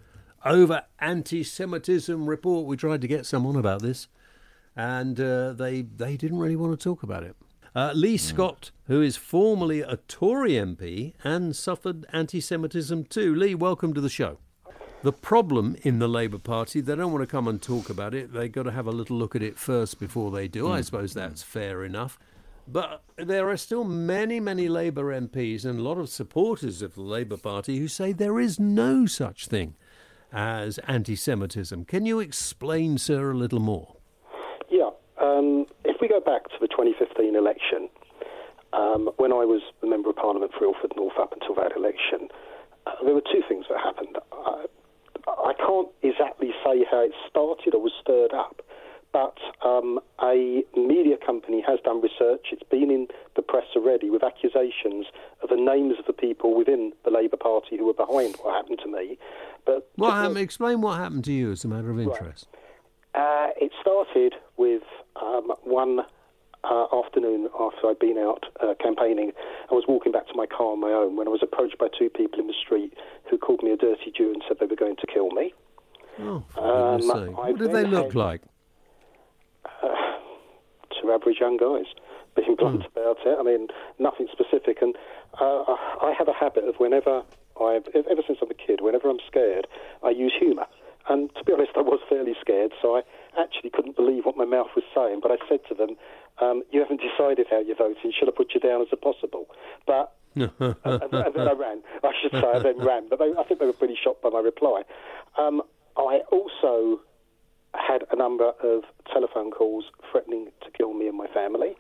over 0.45 0.85
anti 0.99 1.43
Semitism 1.43 2.29
report. 2.29 2.67
We 2.67 2.77
tried 2.77 3.01
to 3.03 3.09
get 3.09 3.27
someone 3.27 3.57
about 3.57 3.83
this, 3.83 4.09
and 4.77 5.21
uh, 5.21 5.53
they, 5.53 5.83
they 5.83 6.17
didn't 6.17 6.39
really 6.39 6.57
want 6.57 6.79
to 6.79 6.83
talk 6.83 7.03
about 7.03 7.23
it. 7.23 7.37
Uh, 7.75 7.93
Lee 7.95 8.17
Scott, 8.17 8.73
who 8.87 9.01
is 9.01 9.17
formerly 9.17 9.81
a 9.81 9.97
Tory 10.09 10.53
MP 10.53 11.15
and 11.23 11.55
suffered 11.55 12.05
anti 12.13 12.41
Semitism 12.41 13.05
too. 13.05 13.35
Lee, 13.35 13.55
welcome 13.55 13.95
to 13.95 14.01
the 14.01 14.09
show. 14.09 14.39
The 15.03 15.13
problem 15.13 15.77
in 15.83 15.99
the 15.99 16.09
Labour 16.09 16.39
Party, 16.39 16.81
they 16.81 16.95
don't 16.95 17.13
want 17.13 17.23
to 17.23 17.27
come 17.27 17.49
and 17.49 17.63
talk 17.63 17.89
about 17.89 18.13
it. 18.13 18.35
They've 18.35 18.53
got 18.53 18.65
to 18.65 18.73
have 18.73 18.87
a 18.87 18.93
little 18.93 19.17
look 19.17 19.35
at 19.35 19.43
it 19.43 19.57
first 19.57 19.99
before 19.99 20.31
they 20.31 20.47
do. 20.47 20.71
I 20.71 20.83
suppose 20.83 21.15
that's 21.15 21.43
fair 21.43 21.85
enough. 21.85 22.19
But 22.69 23.03
there 23.17 23.49
are 23.49 23.57
still 23.57 23.85
many, 23.85 24.41
many 24.41 24.69
Labour 24.69 25.19
MPs 25.19 25.65
and 25.65 25.79
a 25.79 25.83
lot 25.83 25.97
of 25.97 26.09
supporters 26.11 26.83
of 26.83 26.95
the 26.95 27.03
Labour 27.03 27.37
Party 27.37 27.79
who 27.79 27.89
say 27.89 28.13
there 28.13 28.39
is 28.39 28.61
no 28.61 29.07
such 29.07 29.47
thing 29.47 29.75
as 30.33 30.79
anti 30.87 31.17
Semitism. 31.17 31.85
Can 31.85 32.07
you 32.07 32.21
explain, 32.21 32.99
sir, 32.99 33.31
a 33.31 33.35
little 33.35 33.61
more? 33.61 33.97
Yeah. 34.71 34.91
Um, 35.21 35.67
if 35.85 35.97
we 36.01 36.09
go 36.09 36.21
back 36.21 36.45
to 36.45 36.55
the 36.61 36.69
2015 36.69 37.37
election, 37.37 37.89
um, 38.73 39.11
when 39.17 39.33
I 39.33 39.45
was 39.45 39.63
a 39.83 39.87
Member 39.87 40.11
of 40.11 40.17
Parliament 40.17 40.53
for 40.57 40.65
Ilford 40.65 40.93
North 40.97 41.19
up 41.19 41.33
until 41.33 41.55
that 41.57 41.77
election, 41.77 42.29
uh, 42.87 42.93
there 43.05 43.15
were 43.15 43.23
two 43.23 43.43
things 43.49 43.67
that 43.69 43.79
happened. 43.79 44.17
I, 44.33 44.67
I 45.29 45.53
can't 45.55 45.89
exactly 46.03 46.51
say 46.65 46.85
how 46.91 47.05
it 47.05 47.13
started 47.29 47.75
or 47.75 47.83
was 47.83 47.93
stirred 48.01 48.33
up, 48.33 48.63
but 49.13 49.37
um, 49.65 49.99
a 50.23 50.60
company 51.31 51.63
has 51.67 51.79
done 51.85 52.01
research. 52.01 52.47
It's 52.53 52.69
been 52.71 52.91
in 52.91 53.07
the 53.37 53.43
press 53.43 53.67
already 53.77 54.11
with 54.11 54.23
accusations 54.25 55.07
of 55.43 55.49
the 55.49 55.57
names 55.73 55.95
of 55.99 56.07
the 56.07 56.13
people 56.13 56.57
within 56.57 56.93
the 57.05 57.11
Labour 57.11 57.37
Party 57.37 57.77
who 57.79 57.87
were 57.87 57.95
behind 58.07 58.37
what 58.43 58.55
happened 58.55 58.81
to 58.85 58.91
me. 58.91 59.17
But 59.65 59.89
What 59.97 60.13
happened, 60.15 60.39
explain 60.39 60.81
what 60.81 60.99
happened 60.99 61.25
to 61.27 61.33
you 61.33 61.53
as 61.53 61.65
a 61.65 61.69
matter 61.69 61.91
of 61.91 61.99
interest. 62.01 62.49
uh, 63.15 63.49
it 63.61 63.71
started 63.81 64.35
with 64.57 64.83
um, 65.23 65.53
one 65.63 66.01
uh, 66.65 66.87
afternoon 66.93 67.49
after 67.59 67.83
I'd 67.89 67.99
been 67.99 68.19
out 68.19 68.45
uh, 68.63 68.75
campaigning. 68.83 69.33
I 69.71 69.75
was 69.75 69.85
walking 69.89 70.13
back 70.13 70.27
to 70.29 70.35
my 70.35 70.47
car 70.47 70.73
on 70.73 70.81
my 70.81 70.91
own 70.91 71.17
when 71.17 71.27
I 71.29 71.31
was 71.31 71.41
approached 71.43 71.79
by 71.79 71.89
two 71.99 72.11
people 72.11 72.39
in 72.41 72.47
the 72.49 72.55
street 72.65 72.93
who 73.31 73.39
called 73.39 73.63
me 73.63 73.71
a 73.71 73.77
dirty 73.77 74.11
Jew 74.17 74.33
and 74.33 74.43
said 74.49 74.57
they 74.61 74.67
were 74.67 74.77
going 74.77 74.97
to 74.97 75.07
kill 75.07 75.31
me. 75.31 75.55
Oh, 76.19 76.43
Um, 76.59 77.35
What 77.35 77.57
did 77.59 77.73
they 77.73 77.85
look 77.85 78.07
had- 78.13 78.15
like? 78.15 78.43
Two 81.01 81.11
average 81.13 81.39
young 81.41 81.57
guys, 81.57 81.87
being 82.37 82.57
blunt 82.57 82.85
about 82.87 83.19
it. 83.25 83.37
I 83.39 83.43
mean, 83.43 83.69
nothing 83.99 84.29
specific. 84.33 84.79
And 84.83 84.95
uh, 85.41 85.65
I 86.03 86.15
have 86.17 86.29
a 86.29 86.33
habit 86.33 86.65
of 86.65 86.77
whenever 86.77 87.23
I, 87.61 87.81
ever 87.95 88.23
since 88.27 88.39
I'm 88.43 88.51
a 88.51 88.55
kid, 88.55 88.81
whenever 88.81 89.09
I'm 89.09 89.21
scared, 89.27 89.67
I 90.03 90.11
use 90.11 90.33
humour. 90.39 90.67
And 91.09 91.35
to 91.35 91.45
be 91.45 91.53
honest, 91.53 91.73
I 91.77 91.81
was 91.81 92.01
fairly 92.09 92.35
scared, 92.41 92.73
so 92.81 92.97
I 92.97 93.03
actually 93.41 93.71
couldn't 93.71 93.97
believe 93.97 94.27
what 94.27 94.37
my 94.37 94.45
mouth 94.45 94.69
was 94.77 94.85
saying. 94.95 95.21
But 95.23 95.33
I 95.33 95.37
said 95.49 95.61
to 95.69 95.75
them, 95.75 95.97
um, 96.41 96.63
"You 96.71 96.81
haven't 96.81 97.01
decided 97.01 97.47
how 97.51 97.61
you're 97.61 97.77
voting. 97.77 98.13
Should 98.13 98.29
I 98.29 98.33
put 98.37 98.53
you 98.55 98.61
down 98.61 98.83
as 98.83 98.89
a 98.93 98.97
possible?" 98.97 99.47
But 99.87 100.13
and, 100.37 100.55
and 100.55 101.35
then 101.35 101.49
I 101.49 101.53
ran. 101.53 101.83
I 102.05 102.13
should 102.21 102.33
say 102.33 102.47
I 102.47 102.59
then 102.61 102.79
ran, 102.79 103.09
but 103.09 103.19
they, 103.19 103.33
I 103.37 103.43
think 103.45 103.61
they 103.61 103.67
were 103.67 103.73
pretty 103.73 103.99
shocked 104.03 104.23
by 104.23 104.31
my 104.31 104.39
reply. 104.39 104.83
Um, 105.37 105.63
I 105.97 106.21
also 106.31 107.01
had 107.75 108.05
a 108.11 108.17
number 108.17 108.49
of 108.63 108.83
telephone 109.13 109.51
calls 109.51 109.85
threatening 110.11 110.49
to 110.65 110.71
kill 110.71 110.93
me 110.95 111.09
and 111.09 111.17
my 111.17 111.27
family. 111.29 111.77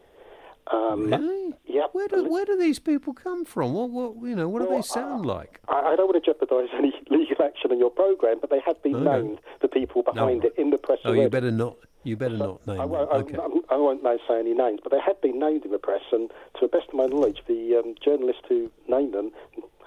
Um, 0.72 1.06
Really? 1.10 1.54
Yep. 1.66 1.90
Where 1.92 2.08
do 2.08 2.28
where 2.30 2.44
do 2.44 2.56
these 2.56 2.78
people 2.78 3.12
come 3.14 3.44
from? 3.44 3.72
What 3.74 3.90
what 3.90 4.14
you 4.28 4.36
know? 4.36 4.48
What 4.48 4.62
do 4.62 4.68
they 4.68 4.82
sound 4.82 5.24
like? 5.26 5.60
I, 5.68 5.92
I 5.92 5.96
don't 5.96 6.06
want 6.06 6.22
to 6.22 6.30
jeopardise 6.32 6.68
any 6.78 6.92
legal 7.10 7.44
action 7.44 7.72
in 7.72 7.78
your 7.78 7.90
programme, 7.90 8.38
but 8.40 8.50
they 8.50 8.60
have 8.66 8.80
been 8.82 8.96
Okay. 8.96 9.22
named 9.26 9.40
the 9.62 9.68
people 9.68 10.02
behind 10.02 10.42
No. 10.42 10.46
it 10.48 10.54
in 10.58 10.70
the 10.70 10.78
press. 10.78 10.98
Oh, 11.04 11.08
already. 11.10 11.22
you 11.22 11.30
better 11.30 11.50
not. 11.50 11.76
You 12.02 12.16
better 12.16 12.36
not 12.36 12.66
name 12.66 12.80
I, 12.80 12.84
them. 12.84 12.90
won't- 12.90 13.10
I, 13.12 13.16
Okay. 13.16 13.36
I, 13.36 13.74
I 13.74 13.76
won't 13.76 14.02
say 14.28 14.38
any 14.38 14.54
names, 14.54 14.80
but 14.82 14.90
they 14.92 15.00
have 15.04 15.20
been 15.20 15.38
named 15.38 15.64
in 15.64 15.70
the 15.70 15.78
press, 15.78 16.02
and 16.12 16.30
to 16.54 16.60
the 16.62 16.68
best 16.68 16.88
of 16.88 16.94
my 16.94 17.06
knowledge, 17.06 17.38
the 17.46 17.76
um, 17.82 17.94
journalist 18.02 18.40
who 18.48 18.70
named 18.88 19.12
them 19.14 19.32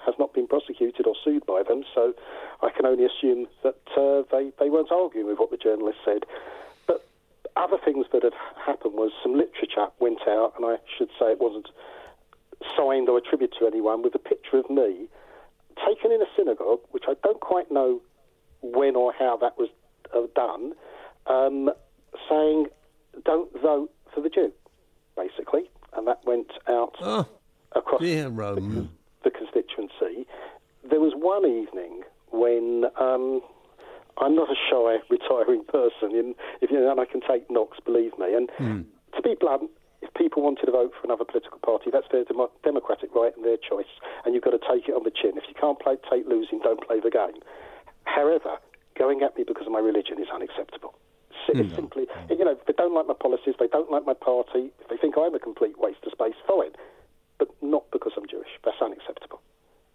has 0.04 0.14
not 0.18 0.32
been 0.34 0.46
prosecuted 0.46 1.06
or 1.06 1.14
sued 1.24 1.44
by 1.46 1.62
them, 1.66 1.82
so 1.94 2.14
I 2.62 2.70
can 2.70 2.86
only 2.86 3.04
assume 3.04 3.46
that 3.62 3.76
uh, 3.96 4.22
they, 4.30 4.52
they 4.58 4.70
weren't 4.70 4.92
arguing 4.92 5.26
with 5.26 5.38
what 5.38 5.50
the 5.50 5.56
journalist 5.56 5.98
said. 6.04 6.24
But 6.86 7.06
other 7.56 7.76
things 7.84 8.06
that 8.12 8.22
had 8.22 8.34
happened 8.64 8.94
was 8.94 9.12
some 9.22 9.32
literature 9.36 9.88
went 10.00 10.20
out, 10.28 10.54
and 10.56 10.64
I 10.66 10.76
should 10.96 11.08
say 11.18 11.32
it 11.32 11.40
wasn't 11.40 11.68
signed 12.76 13.08
or 13.08 13.18
attributed 13.18 13.56
to 13.60 13.66
anyone, 13.66 14.02
with 14.02 14.14
a 14.14 14.18
picture 14.18 14.58
of 14.58 14.68
me 14.70 15.08
taken 15.86 16.12
in 16.12 16.22
a 16.22 16.26
synagogue, 16.36 16.80
which 16.92 17.04
I 17.08 17.14
don't 17.22 17.40
quite 17.40 17.70
know 17.70 18.00
when 18.62 18.96
or 18.96 19.12
how 19.12 19.36
that 19.38 19.58
was 19.58 19.68
uh, 20.14 20.20
done, 20.34 20.72
um, 21.26 21.70
saying, 22.28 22.66
don't 23.24 23.50
vote 23.60 23.90
for 24.14 24.20
the 24.20 24.28
Jew, 24.28 24.52
basically. 25.16 25.68
And 25.96 26.06
that 26.06 26.24
went 26.24 26.50
out 26.68 26.94
Oh, 27.00 27.26
across 27.72 28.00
dear 28.00 28.28
Rome. 28.28 28.90
The 29.24 29.30
constituency. 29.30 30.26
There 30.88 31.00
was 31.00 31.12
one 31.16 31.46
evening 31.48 32.02
when 32.30 32.84
um, 33.00 33.40
I'm 34.20 34.34
not 34.36 34.48
a 34.50 34.58
shy, 34.70 34.98
retiring 35.10 35.64
person, 35.64 36.14
and 36.16 36.34
if 36.60 36.70
you 36.70 36.78
know, 36.78 36.90
and 36.90 37.00
I 37.00 37.06
can 37.06 37.20
take 37.20 37.50
knocks, 37.50 37.78
believe 37.84 38.12
me. 38.18 38.34
And 38.34 38.50
to 39.16 39.22
be 39.22 39.34
blunt, 39.38 39.70
if 40.02 40.12
people 40.14 40.42
wanted 40.42 40.66
to 40.66 40.72
vote 40.72 40.92
for 40.92 41.06
another 41.08 41.24
political 41.24 41.58
party, 41.64 41.88
that's 41.90 42.06
their 42.12 42.24
demo- 42.24 42.52
democratic 42.62 43.14
right 43.14 43.32
and 43.34 43.44
their 43.44 43.56
choice, 43.56 43.88
and 44.24 44.34
you've 44.34 44.44
got 44.44 44.52
to 44.52 44.60
take 44.60 44.88
it 44.88 44.92
on 44.92 45.04
the 45.04 45.10
chin. 45.10 45.32
If 45.36 45.44
you 45.48 45.54
can't 45.58 45.80
play, 45.80 45.96
take 46.10 46.26
losing, 46.28 46.60
don't 46.60 46.84
play 46.86 47.00
the 47.00 47.10
game. 47.10 47.40
However, 48.04 48.60
going 48.98 49.22
at 49.22 49.36
me 49.36 49.44
because 49.46 49.66
of 49.66 49.72
my 49.72 49.80
religion 49.80 50.20
is 50.20 50.28
unacceptable. 50.32 50.94
It's 51.48 51.74
Simply, 51.74 52.06
you 52.30 52.44
know, 52.44 52.52
if 52.52 52.64
they 52.66 52.72
don't 52.72 52.94
like 52.94 53.06
my 53.06 53.14
policies, 53.14 53.54
they 53.58 53.66
don't 53.68 53.90
like 53.90 54.04
my 54.06 54.14
party, 54.14 54.70
if 54.80 54.88
they 54.88 54.96
think 54.96 55.16
I'm 55.18 55.34
a 55.34 55.38
complete 55.38 55.78
waste 55.78 56.04
of 56.06 56.12
space, 56.12 56.36
fine. 56.46 56.72
But 57.46 57.66
not 57.66 57.84
because 57.92 58.12
I'm 58.16 58.26
Jewish. 58.28 58.48
That's 58.64 58.80
unacceptable. 58.80 59.40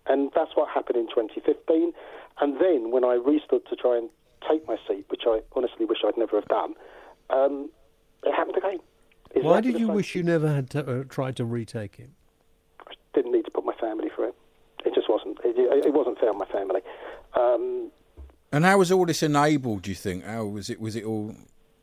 And 0.05 0.31
that's 0.35 0.51
what 0.55 0.69
happened 0.69 0.97
in 0.97 1.07
2015. 1.07 1.93
And 2.41 2.59
then 2.59 2.91
when 2.91 3.03
I 3.03 3.13
restood 3.15 3.61
to 3.69 3.75
try 3.75 3.97
and 3.97 4.09
take 4.49 4.67
my 4.67 4.77
seat, 4.87 5.05
which 5.09 5.23
I 5.27 5.41
honestly 5.55 5.85
wish 5.85 5.99
I'd 6.05 6.17
never 6.17 6.35
have 6.39 6.47
done, 6.47 6.73
um, 7.29 7.69
it 8.23 8.33
happened 8.33 8.57
again. 8.57 8.79
Why 9.35 9.61
did 9.61 9.73
you 9.79 9.87
same. 9.87 9.95
wish 9.95 10.15
you 10.15 10.23
never 10.23 10.47
had 10.47 10.69
to, 10.71 11.01
uh, 11.01 11.03
tried 11.03 11.35
to 11.37 11.45
retake 11.45 11.99
it? 11.99 12.09
I 12.87 12.93
didn't 13.13 13.31
need 13.31 13.45
to 13.45 13.51
put 13.51 13.65
my 13.65 13.75
family 13.79 14.09
through 14.15 14.29
it. 14.29 14.35
It 14.85 14.95
just 14.95 15.09
wasn't. 15.09 15.37
It, 15.43 15.57
it, 15.57 15.85
it 15.87 15.93
wasn't 15.93 16.19
fair 16.19 16.29
on 16.29 16.37
my 16.37 16.45
family. 16.45 16.81
Um, 17.35 17.91
And 18.51 18.65
how 18.65 18.77
was 18.79 18.91
all 18.91 19.05
this 19.05 19.21
enabled? 19.21 19.83
Do 19.83 19.91
you 19.91 19.95
think? 19.95 20.25
How 20.25 20.45
was 20.45 20.69
it? 20.69 20.79
Was 20.79 20.95
it 20.95 21.03
all 21.03 21.35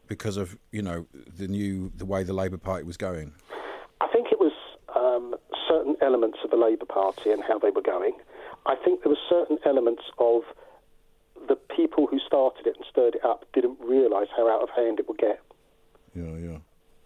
because 0.08 0.37
of 0.37 0.56
you 0.73 0.82
know 0.82 1.06
the 1.38 1.46
new 1.46 1.92
the 1.94 2.04
way 2.06 2.25
the 2.25 2.32
Labour 2.32 2.58
Party 2.58 2.85
was 2.85 2.96
going? 2.96 3.35
I 4.00 4.08
think 4.08 4.28
it 4.32 4.40
was 4.40 4.52
um, 5.06 5.34
certain 5.68 5.96
elements 6.00 6.38
of 6.44 6.50
the 6.50 6.56
Labour 6.56 6.86
Party 6.86 7.30
and 7.30 7.42
how 7.46 7.58
they 7.58 7.70
were 7.70 7.82
going. 7.82 8.12
I 8.66 8.75
think 8.75 9.02
there 9.02 9.10
were 9.10 9.26
certain 9.28 9.58
elements 9.64 10.02
of 10.18 10.42
the 11.48 11.56
people 11.76 12.06
who 12.06 12.18
started 12.26 12.66
it 12.66 12.76
and 12.76 12.84
stirred 12.90 13.14
it 13.14 13.25
up 13.25 13.44
didn't 13.54 13.78
realise 13.80 14.28
how 14.36 14.50
out 14.50 14.62
of 14.62 14.70
hand 14.70 14.98
it 14.98 15.08
would 15.08 15.18
get. 15.18 15.40
Yeah, 16.14 16.34
yeah. 16.36 16.58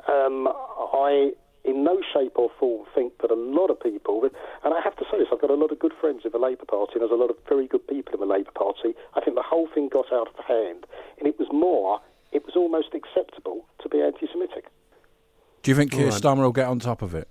Um, 0.09 0.49
I, 0.49 1.33
in 1.65 1.85
no 1.85 2.01
shape 2.15 2.33
or 2.37 2.51
form, 2.59 2.87
think 2.95 3.19
that 3.21 3.31
a 3.31 3.35
lot 3.35 3.69
of 3.69 3.79
people, 3.81 4.23
and 4.65 4.75
I 4.75 4.81
have 4.83 4.97
to 4.97 5.05
say 5.11 5.19
this, 5.19 5.29
I've 5.33 5.41
got 5.41 5.51
a 5.51 5.55
lot 5.55 5.73
of 5.73 5.79
good 5.79 5.93
friends 6.01 6.23
in 6.25 6.31
the 6.33 6.39
Labour 6.39 6.65
Party, 6.65 6.93
and 6.95 7.03
there's 7.03 7.11
a 7.11 7.21
lot 7.21 7.31
of 7.31 7.37
very 7.49 7.67
good 7.67 7.87
people 7.87 8.15
in 8.15 8.21
the 8.21 8.33
Labour 8.33 8.53
Party. 8.53 8.95
I 9.15 9.21
think 9.21 9.37
the 9.37 9.43
whole 9.43 9.69
thing 9.75 9.89
got 9.89 10.11
out 10.13 10.29
of 10.29 10.45
hand, 10.45 10.87
and 11.19 11.29
it 11.29 11.39
was 11.39 11.49
more, 11.53 12.01
it 12.33 12.45
was 12.47 12.57
almost 12.57 12.95
acceptable 12.95 13.67
to 13.83 13.89
be 13.89 14.01
anti 14.01 14.27
Semitic. 14.33 14.67
Do 15.63 15.71
you 15.71 15.77
think 15.77 15.93
Keir 15.93 16.09
Right. 16.09 16.23
Starmer 16.23 16.43
will 16.43 16.53
get 16.53 16.67
on 16.67 16.79
top 16.79 17.03
of 17.03 17.15
it? 17.15 17.29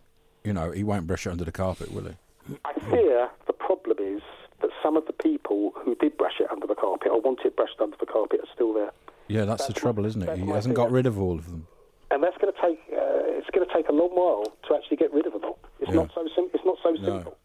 You 0.49 0.53
know, 0.53 0.71
he 0.71 0.83
won't 0.83 1.05
brush 1.05 1.27
it 1.27 1.29
under 1.29 1.43
the 1.45 1.51
carpet, 1.51 1.91
will 1.93 2.05
he? 2.05 2.57
I 2.65 2.73
fear 2.89 3.29
the 3.45 3.53
problem 3.53 3.97
is 3.99 4.23
that 4.61 4.71
some 4.81 4.97
of 4.97 5.05
the 5.05 5.13
people 5.13 5.73
who 5.75 5.93
did 5.93 6.17
brush 6.17 6.39
it 6.39 6.47
under 6.49 6.65
the 6.65 6.73
carpet 6.73 7.09
or 7.11 7.21
want 7.21 7.41
it 7.45 7.55
brushed 7.55 7.79
under 7.79 7.95
the 7.99 8.07
carpet 8.07 8.39
are 8.39 8.49
still 8.51 8.73
there. 8.73 8.89
Yeah, 9.27 9.45
that's, 9.45 9.67
the 9.67 9.73
trouble, 9.73 10.07
isn't 10.07 10.23
it? 10.23 10.39
He 10.39 10.47
hasn't 10.47 10.73
got 10.73 10.89
rid 10.89 11.05
of 11.05 11.21
all 11.21 11.33
of 11.37 11.45
them. 11.51 11.67
and 12.09 12.23
that's 12.23 12.35
going 12.39 12.51
to 12.51 12.59
take 12.59 12.79
uh, 12.91 13.37
it's 13.37 13.45
going 13.51 13.67
to 13.67 13.71
take 13.71 13.89
a 13.89 13.91
long 13.91 14.09
while 14.09 14.45
to 14.67 14.73
actually 14.73 14.97
get 14.97 15.13
rid 15.13 15.27
of 15.27 15.33
them 15.33 15.43
all. 15.43 15.59
It's 15.79 15.91
Yeah. 15.91 15.97
not 15.97 16.09
so 16.15 16.27
sim- 16.33 16.49
It's 16.55 16.65
not 16.65 16.77
so 16.81 16.89
No. 16.93 17.05
simple. 17.05 17.37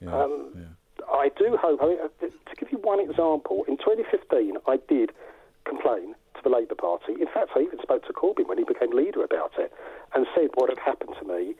Yeah, 0.00 0.22
Um, 0.22 0.50
yeah. 0.54 1.04
I 1.12 1.30
do 1.36 1.56
hope. 1.56 1.82
I 1.82 1.86
mean, 1.88 1.98
uh, 1.98 2.08
to 2.20 2.54
give 2.56 2.70
you 2.70 2.78
one 2.78 3.00
example, 3.00 3.64
in 3.66 3.76
2015, 3.78 4.56
I 4.68 4.76
did 4.88 5.10
complain 5.64 6.14
to 6.36 6.42
the 6.44 6.48
Labour 6.50 6.76
Party. 6.76 7.14
In 7.20 7.26
fact, 7.26 7.50
I 7.56 7.62
even 7.62 7.80
spoke 7.82 8.06
to 8.06 8.12
Corbyn 8.12 8.46
when 8.46 8.58
he 8.58 8.62
became 8.64 8.92
leader 8.92 9.24
about 9.24 9.50
it, 9.58 9.72
and 10.14 10.24
said 10.36 10.50
what 10.54 10.70
had 10.70 10.78
happened 10.78 11.16
to 11.20 11.26
me. 11.26 11.56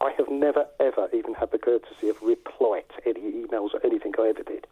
I 0.00 0.12
have 0.18 0.28
never, 0.30 0.66
ever 0.80 1.08
even 1.12 1.34
had 1.34 1.50
the 1.52 1.58
courtesy 1.58 2.08
of 2.08 2.20
reply 2.22 2.82
to 2.96 3.08
any 3.08 3.32
emails 3.32 3.74
or 3.74 3.80
anything 3.84 4.12
I 4.18 4.28
ever 4.28 4.42
did, 4.42 4.66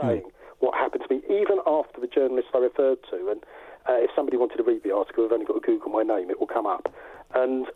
saying 0.00 0.30
what 0.60 0.74
happened 0.74 1.04
to 1.08 1.14
me, 1.14 1.22
even 1.30 1.58
after 1.66 2.00
the 2.00 2.06
journalist 2.06 2.48
I 2.54 2.58
referred 2.58 2.98
to. 3.10 3.30
And 3.30 3.42
uh, 3.88 3.94
if 4.04 4.10
somebody 4.14 4.36
wanted 4.36 4.56
to 4.58 4.62
read 4.64 4.82
the 4.82 4.94
article, 4.94 5.24
I've 5.24 5.32
only 5.32 5.46
got 5.46 5.54
to 5.54 5.60
Google 5.60 5.90
my 5.90 6.02
name; 6.02 6.30
it 6.30 6.38
will 6.38 6.46
come 6.46 6.66
up. 6.66 6.92
And 7.34 7.66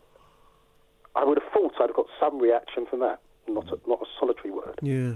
I 1.15 1.23
would 1.23 1.39
have 1.41 1.51
thought 1.51 1.73
I'd 1.79 1.87
have 1.87 1.95
got 1.95 2.07
some 2.19 2.39
reaction 2.39 2.85
from 2.85 2.99
that, 2.99 3.19
not 3.47 3.67
a, 3.71 3.77
not 3.87 4.01
a 4.01 4.05
solitary 4.19 4.51
word. 4.51 4.79
Yeah. 4.81 5.15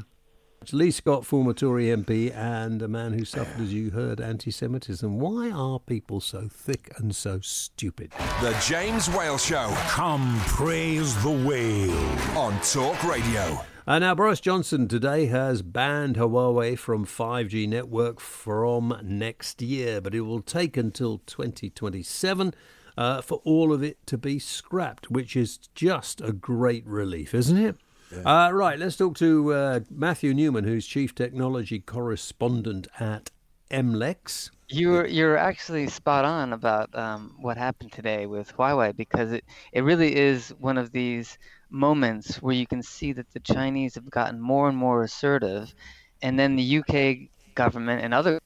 It's 0.67 0.73
Lee 0.73 0.91
Scott, 0.91 1.25
former 1.25 1.53
Tory 1.53 1.85
MP, 1.85 2.35
and 2.35 2.81
a 2.81 2.89
man 2.89 3.13
who 3.13 3.23
suffered, 3.23 3.61
as 3.61 3.73
you 3.73 3.91
heard, 3.91 4.19
anti 4.19 4.51
Semitism. 4.51 5.17
Why 5.17 5.49
are 5.49 5.79
people 5.79 6.19
so 6.19 6.49
thick 6.51 6.91
and 6.97 7.15
so 7.15 7.39
stupid? 7.39 8.11
The 8.41 8.53
James 8.67 9.09
Whale 9.09 9.37
Show 9.37 9.69
Come 9.87 10.37
praise 10.45 11.15
the 11.23 11.31
whale. 11.31 11.89
on 12.37 12.59
Talk 12.59 13.01
Radio. 13.05 13.61
And 13.85 14.01
now, 14.01 14.13
Boris 14.13 14.41
Johnson 14.41 14.89
today 14.89 15.27
has 15.27 15.61
banned 15.61 16.17
Huawei 16.17 16.77
from 16.77 17.05
5G 17.05 17.69
network 17.69 18.19
from 18.19 18.99
next 19.01 19.61
year, 19.61 20.01
but 20.01 20.13
it 20.13 20.23
will 20.23 20.41
take 20.41 20.75
until 20.75 21.19
2027 21.19 22.53
uh, 22.97 23.21
for 23.21 23.39
all 23.45 23.71
of 23.71 23.83
it 23.83 24.05
to 24.07 24.17
be 24.17 24.37
scrapped, 24.37 25.09
which 25.09 25.37
is 25.37 25.59
just 25.75 26.19
a 26.19 26.33
great 26.33 26.85
relief, 26.85 27.33
isn't 27.33 27.57
it? 27.57 27.77
Uh, 28.25 28.49
right, 28.53 28.79
let's 28.79 28.95
talk 28.95 29.17
to 29.17 29.53
uh, 29.53 29.79
Matthew 29.89 30.33
Newman, 30.33 30.63
who's 30.63 30.87
Chief 30.87 31.13
Technology 31.13 31.79
Correspondent 31.79 32.87
at 32.99 33.31
MLex. 33.69 34.49
You're 34.69 35.07
you're 35.07 35.37
actually 35.37 35.87
spot 35.87 36.25
on 36.25 36.53
about 36.53 36.93
um, 36.95 37.35
what 37.39 37.57
happened 37.57 37.91
today 37.91 38.25
with 38.25 38.55
Huawei 38.55 38.95
because 38.95 39.31
it, 39.31 39.45
it 39.71 39.81
really 39.81 40.15
is 40.15 40.49
one 40.59 40.77
of 40.77 40.91
these 40.91 41.37
moments 41.69 42.41
where 42.41 42.53
you 42.53 42.67
can 42.67 42.81
see 42.81 43.13
that 43.13 43.29
the 43.31 43.39
Chinese 43.39 43.95
have 43.95 44.09
gotten 44.09 44.39
more 44.39 44.69
and 44.69 44.77
more 44.77 45.03
assertive, 45.03 45.73
and 46.21 46.39
then 46.39 46.55
the 46.55 46.79
UK 46.79 47.29
government 47.55 48.03
and 48.03 48.13
other 48.13 48.39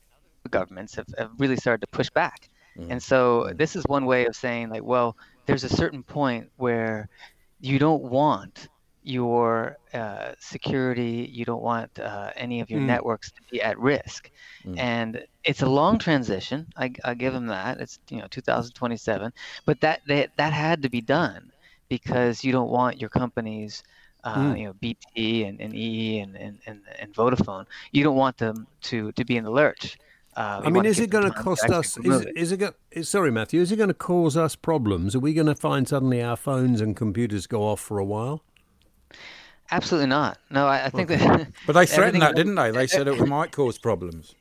governments 0.50 0.96
have, 0.96 1.08
have 1.18 1.32
really 1.38 1.56
started 1.56 1.82
to 1.82 1.92
push 1.92 2.10
back. 2.10 2.50
And 2.90 3.04
so 3.04 3.52
this 3.56 3.76
is 3.76 3.84
one 3.88 4.06
way 4.06 4.26
of 4.26 4.36
saying 4.36 4.70
like, 4.70 4.84
well, 4.84 5.18
there's 5.46 5.66
a 5.66 5.70
certain 5.70 6.04
point 6.04 6.50
where 6.56 7.10
you 7.60 7.80
don't 7.80 8.04
want 8.04 8.70
your 9.04 9.78
uh, 9.94 10.34
security, 10.40 11.30
you 11.32 11.44
don't 11.46 11.62
want 11.62 11.98
uh, 12.00 12.32
any 12.36 12.62
of 12.62 12.70
your 12.70 12.80
networks 12.82 13.32
to 13.32 13.42
be 13.52 13.62
at 13.62 13.78
risk. 13.80 14.30
And 14.78 15.24
it's 15.44 15.62
a 15.64 15.66
long 15.70 15.98
transition. 15.98 16.68
I, 16.78 16.94
I 17.04 17.14
give 17.16 17.34
them 17.34 17.48
that. 17.48 17.80
It's 17.80 17.98
you 18.10 18.20
know 18.20 18.28
2027, 18.30 19.34
but 19.66 19.82
that 19.82 20.02
that, 20.08 20.32
that 20.38 20.54
had 20.54 20.82
to 20.84 20.90
be 20.90 21.02
done 21.02 21.52
because 21.90 22.44
you 22.44 22.52
don't 22.52 22.70
want 22.70 23.00
your 23.02 23.10
companies. 23.10 23.84
Uh, 24.24 24.54
You 24.56 24.66
know, 24.66 24.74
BT 24.74 25.46
and, 25.46 25.60
and 25.60 25.74
EE 25.74 26.20
and, 26.20 26.36
and, 26.36 26.60
and, 26.68 26.82
and 27.00 27.12
Vodafone. 27.16 27.66
You 27.92 28.04
don't 28.04 28.16
want 28.16 28.38
them 28.38 28.68
to, 28.82 29.12
to 29.14 29.26
be 29.26 29.36
in 29.36 29.44
the 29.44 29.50
lurch. 29.50 29.98
Uh, 30.38 30.62
I 30.64 30.70
mean, 30.70 30.86
is 30.86 31.00
it 31.00 31.10
going 31.10 31.24
to 31.24 31.32
time 31.32 31.44
cost 31.44 31.64
us? 31.72 31.88
Is, 31.88 32.04
promote 32.04 32.22
it- 32.22 32.28
it. 32.28 32.38
is 32.38 32.52
it 32.52 32.58
go, 32.58 32.72
is- 32.92 33.10
Sorry, 33.10 33.32
Matthew. 33.32 33.60
Is 33.62 33.72
it 33.72 33.78
going 33.78 33.88
to 33.88 33.96
cause 33.96 34.38
us 34.38 34.56
problems? 34.56 35.16
Are 35.16 35.20
we 35.20 35.34
going 35.34 35.48
to 35.48 35.56
find 35.56 35.88
suddenly 35.88 36.22
our 36.22 36.38
phones 36.38 36.82
and 36.82 36.96
computers 36.96 37.48
go 37.48 37.64
off 37.64 37.80
for 37.82 37.98
a 37.98 38.06
while? 38.06 38.44
Absolutely 39.72 40.08
not. 40.08 40.38
No, 40.50 40.68
I, 40.68 40.86
I 40.86 40.90
think 40.90 41.10
that. 41.10 41.48
But 41.66 41.74
they 41.74 41.86
threatened 41.86 42.22
that, 42.22 42.36
didn't 42.36 42.56
they? 42.56 42.72
They 42.72 42.88
said 42.88 43.08
it 43.08 43.16
might 43.28 43.52
cause 43.52 43.78
problems. 43.78 44.36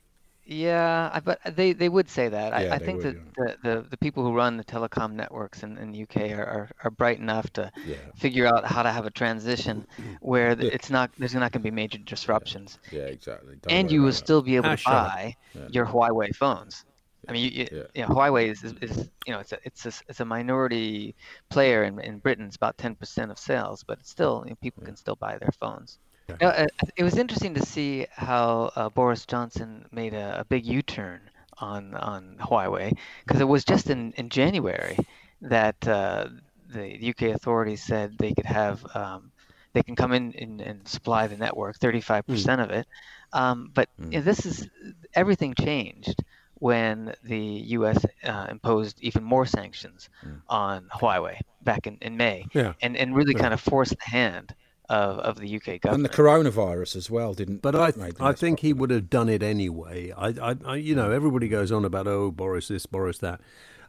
Yeah, 0.45 1.11
I, 1.13 1.21
but 1.21 1.39
they, 1.55 1.73
they 1.73 1.89
would 1.89 2.09
say 2.09 2.29
that. 2.29 2.61
Yeah, 2.61 2.73
I, 2.73 2.75
I 2.75 2.79
think 2.81 3.05
would, 3.05 3.15
that 3.37 3.59
the, 3.63 3.75
the, 3.75 3.87
the 3.91 3.97
people 3.97 4.25
who 4.25 4.35
run 4.35 4.57
the 4.57 4.65
telecom 4.65 5.13
networks 5.13 5.63
in, 5.63 5.79
in 5.79 5.93
the 5.93 6.03
UK 6.03 6.33
are, 6.33 6.45
are, 6.45 6.71
are 6.83 6.91
bright 6.91 7.21
enough 7.21 7.49
to 7.53 7.71
Yeah. 7.87 7.95
figure 8.17 8.47
out 8.47 8.65
how 8.65 8.83
to 8.83 8.91
have 8.91 9.07
a 9.07 9.11
transition 9.13 9.87
where 10.21 10.51
it's 10.59 10.91
not 10.91 11.11
there's 11.19 11.35
not 11.35 11.53
going 11.53 11.63
to 11.63 11.71
be 11.71 11.71
major 11.71 11.99
disruptions, 11.99 12.81
Yeah, 12.91 13.03
exactly. 13.03 13.55
Don't 13.63 13.73
and 13.73 13.93
you 13.93 14.01
will 14.03 14.09
that. 14.09 14.15
still 14.15 14.43
be 14.43 14.57
able 14.57 14.71
Ah, 14.71 14.75
to 14.77 14.85
buy 14.85 15.37
your 15.71 15.87
Huawei 15.87 16.35
phones. 16.35 16.85
I 17.31 17.33
mean, 17.33 17.45
you, 17.45 17.51
you, 17.61 17.69
Yeah. 17.73 17.83
you 17.95 18.03
know, 18.03 18.09
Huawei 18.09 18.49
is, 18.49 18.63
is, 18.65 18.75
is 18.81 19.09
you 19.27 19.33
know 19.33 19.39
it's 19.41 19.53
a 19.53 19.59
it's 19.65 19.87
a, 19.87 19.93
it's 20.09 20.21
a 20.21 20.25
minority 20.25 21.15
player 21.49 21.85
in, 21.85 21.99
in 22.01 22.19
Britain. 22.19 22.47
It's 22.47 22.57
about 22.57 22.77
ten 22.79 22.95
percent 22.95 23.31
of 23.31 23.39
sales, 23.39 23.85
but 23.85 23.99
it's 24.01 24.11
still 24.11 24.43
you 24.45 24.51
know, 24.51 24.57
people 24.61 24.83
can 24.85 24.97
still 24.97 25.17
buy 25.17 25.39
their 25.39 25.53
phones. 25.59 25.99
No, 26.41 26.49
uh, 26.49 26.67
it 26.97 27.03
was 27.03 27.17
interesting 27.17 27.55
to 27.55 27.65
see 27.67 28.07
how 28.13 28.71
uh, 28.77 28.89
Boris 28.89 29.27
Johnson 29.27 29.85
made 29.91 30.15
a, 30.15 30.41
a 30.41 30.45
big 30.45 30.65
U-turn 30.67 31.21
on 31.59 31.95
on 31.95 32.37
Huawei 32.41 32.97
because 33.25 33.41
it 33.41 33.49
was 33.49 33.65
just 33.65 33.91
in, 33.91 34.13
in 34.13 34.29
January 34.29 34.97
that 35.43 35.87
uh, 35.89 36.29
the 36.73 37.11
UK 37.11 37.35
authorities 37.35 37.83
said 37.83 38.17
they 38.19 38.33
could 38.33 38.47
have 38.47 38.85
um, 38.95 39.33
they 39.73 39.83
can 39.83 39.97
come 39.97 40.13
in 40.13 40.35
and, 40.39 40.61
and 40.61 40.87
supply 40.87 41.27
the 41.27 41.37
network 41.37 41.79
35% 41.79 42.63
of 42.63 42.71
it. 42.71 42.87
Um, 43.33 43.71
but 43.73 43.89
you 43.99 44.19
know, 44.19 44.21
this 44.23 44.45
is 44.47 44.69
everything 45.15 45.55
changed 45.55 46.23
when 46.61 47.15
the 47.25 47.39
U.S. 47.39 48.05
Uh, 48.23 48.47
imposed 48.51 49.01
even 49.01 49.25
more 49.25 49.45
sanctions 49.47 50.09
on 50.49 50.89
Huawei 50.95 51.41
back 51.63 51.87
in, 51.87 51.99
in 52.01 52.17
May, 52.17 52.47
Yeah. 52.55 52.75
and 52.81 52.97
and 52.97 53.15
really 53.17 53.35
kind 53.35 53.53
of 53.53 53.61
forced 53.61 53.97
the 53.99 54.11
hand 54.11 54.55
of, 54.91 55.19
of 55.21 55.39
the 55.39 55.57
UK 55.57 55.81
government 55.81 55.95
And 55.95 56.05
the 56.05 56.09
coronavirus 56.11 56.97
as 56.97 57.11
well 57.11 57.33
didn't. 57.33 57.63
But 57.63 57.75
I, 57.77 57.93
made 57.97 58.21
I 58.21 58.29
less 58.29 58.41
think 58.41 58.61
he 58.61 58.73
would 58.73 58.91
have 58.91 59.09
done 59.09 59.29
it 59.29 59.43
anyway. 59.43 60.13
I, 60.17 60.29
I, 60.51 60.57
I, 60.65 60.77
you 60.77 60.95
know, 60.95 61.11
everybody 61.11 61.49
goes 61.49 61.71
on 61.73 61.85
about 61.85 62.07
oh 62.07 62.31
Boris 62.31 62.69
this, 62.69 62.87
Boris 62.87 63.19
that. 63.19 63.41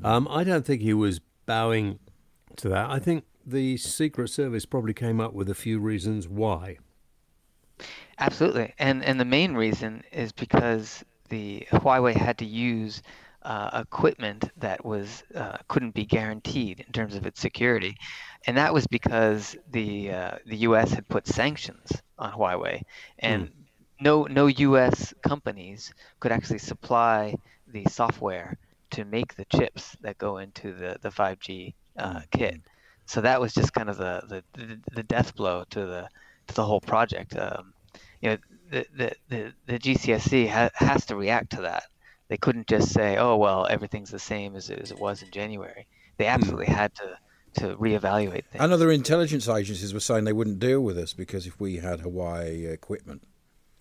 Um, 0.04 0.28
I 0.30 0.44
don't 0.44 0.66
think 0.66 0.82
he 0.82 0.94
was 0.94 1.20
bowing 1.46 2.00
to 2.58 2.70
that. 2.70 2.90
I 2.90 3.00
think 3.00 3.26
the 3.46 3.78
Secret 3.78 4.30
Service 4.30 4.66
probably 4.66 4.94
came 4.94 5.20
up 5.20 5.34
with 5.34 5.50
a 5.50 5.56
few 5.56 5.80
reasons 5.80 6.28
why. 6.28 6.78
Absolutely, 8.20 8.74
and 8.78 9.04
and 9.04 9.20
the 9.20 9.26
main 9.26 9.56
reason 9.56 10.04
is 10.12 10.32
because 10.32 11.04
the 11.32 11.66
Huawei 11.72 12.14
had 12.14 12.38
to 12.40 12.46
use 12.46 13.02
uh, 13.42 13.82
equipment 13.82 14.52
that 14.58 14.86
was 14.86 15.24
uh, 15.34 15.58
couldn't 15.68 15.96
be 15.96 16.06
guaranteed 16.06 16.84
in 16.86 16.92
terms 16.94 17.16
of 17.16 17.26
its 17.26 17.40
security, 17.40 17.98
and 18.46 18.58
that 18.58 18.74
was 18.74 18.86
because 18.86 19.56
the 19.72 20.12
uh, 20.12 20.36
the 20.46 20.58
U.S. 20.58 20.92
had 20.92 21.08
put 21.08 21.26
sanctions 21.26 21.90
on 22.20 22.34
Huawei, 22.34 22.82
and 23.18 23.50
no 24.00 24.26
no 24.26 24.46
U.S. 24.48 25.14
companies 25.24 25.94
could 26.20 26.32
actually 26.32 26.60
supply 26.60 27.36
the 27.68 27.86
software 27.90 28.58
to 28.92 29.06
make 29.06 29.36
the 29.36 29.46
chips 29.46 29.96
that 30.02 30.18
go 30.18 30.38
into 30.38 30.74
the 30.74 30.98
the 31.02 31.10
5G 31.10 31.74
uh, 31.98 32.22
kit. 32.30 32.62
So 33.06 33.22
that 33.22 33.40
was 33.40 33.54
just 33.54 33.74
kind 33.74 33.90
of 33.90 33.98
the 33.98 34.22
the, 34.28 34.44
the, 34.54 34.80
the 34.98 35.04
death 35.04 35.34
blow 35.36 35.64
to 35.72 35.80
the 35.80 36.10
to 36.48 36.54
the 36.54 36.66
whole 36.66 36.82
project. 36.82 37.36
Um, 37.38 37.74
you 38.22 38.32
know, 38.32 38.38
the 38.72 38.86
the 38.96 39.16
the, 39.30 39.54
the 39.68 39.80
GCSC 39.80 40.50
ha- 40.50 40.70
has 40.74 41.06
to 41.08 41.16
react 41.16 41.52
to 41.52 41.62
that. 41.62 41.84
They 42.30 42.38
couldn't 42.38 42.68
just 42.68 42.92
say, 42.92 43.18
"Oh 43.18 43.38
well, 43.38 43.68
everything's 43.70 44.10
the 44.10 44.20
same 44.20 44.56
as, 44.56 44.70
as 44.70 44.92
it 44.92 45.00
was 45.00 45.22
in 45.22 45.30
January." 45.32 45.88
They 46.18 46.26
absolutely 46.26 46.68
had 46.68 46.96
to 46.96 47.18
to 47.54 47.76
reevaluate 47.76 48.46
things. 48.46 48.62
And 48.62 48.72
other 48.72 48.92
intelligence 48.92 49.48
agencies 49.50 49.94
were 49.94 50.00
saying 50.00 50.24
they 50.24 50.34
wouldn't 50.34 50.60
deal 50.60 50.82
with 50.82 50.98
us 50.98 51.14
because 51.14 51.46
if 51.46 51.60
we 51.60 51.78
had 51.78 52.00
Huawei 52.00 52.72
equipment. 52.72 53.24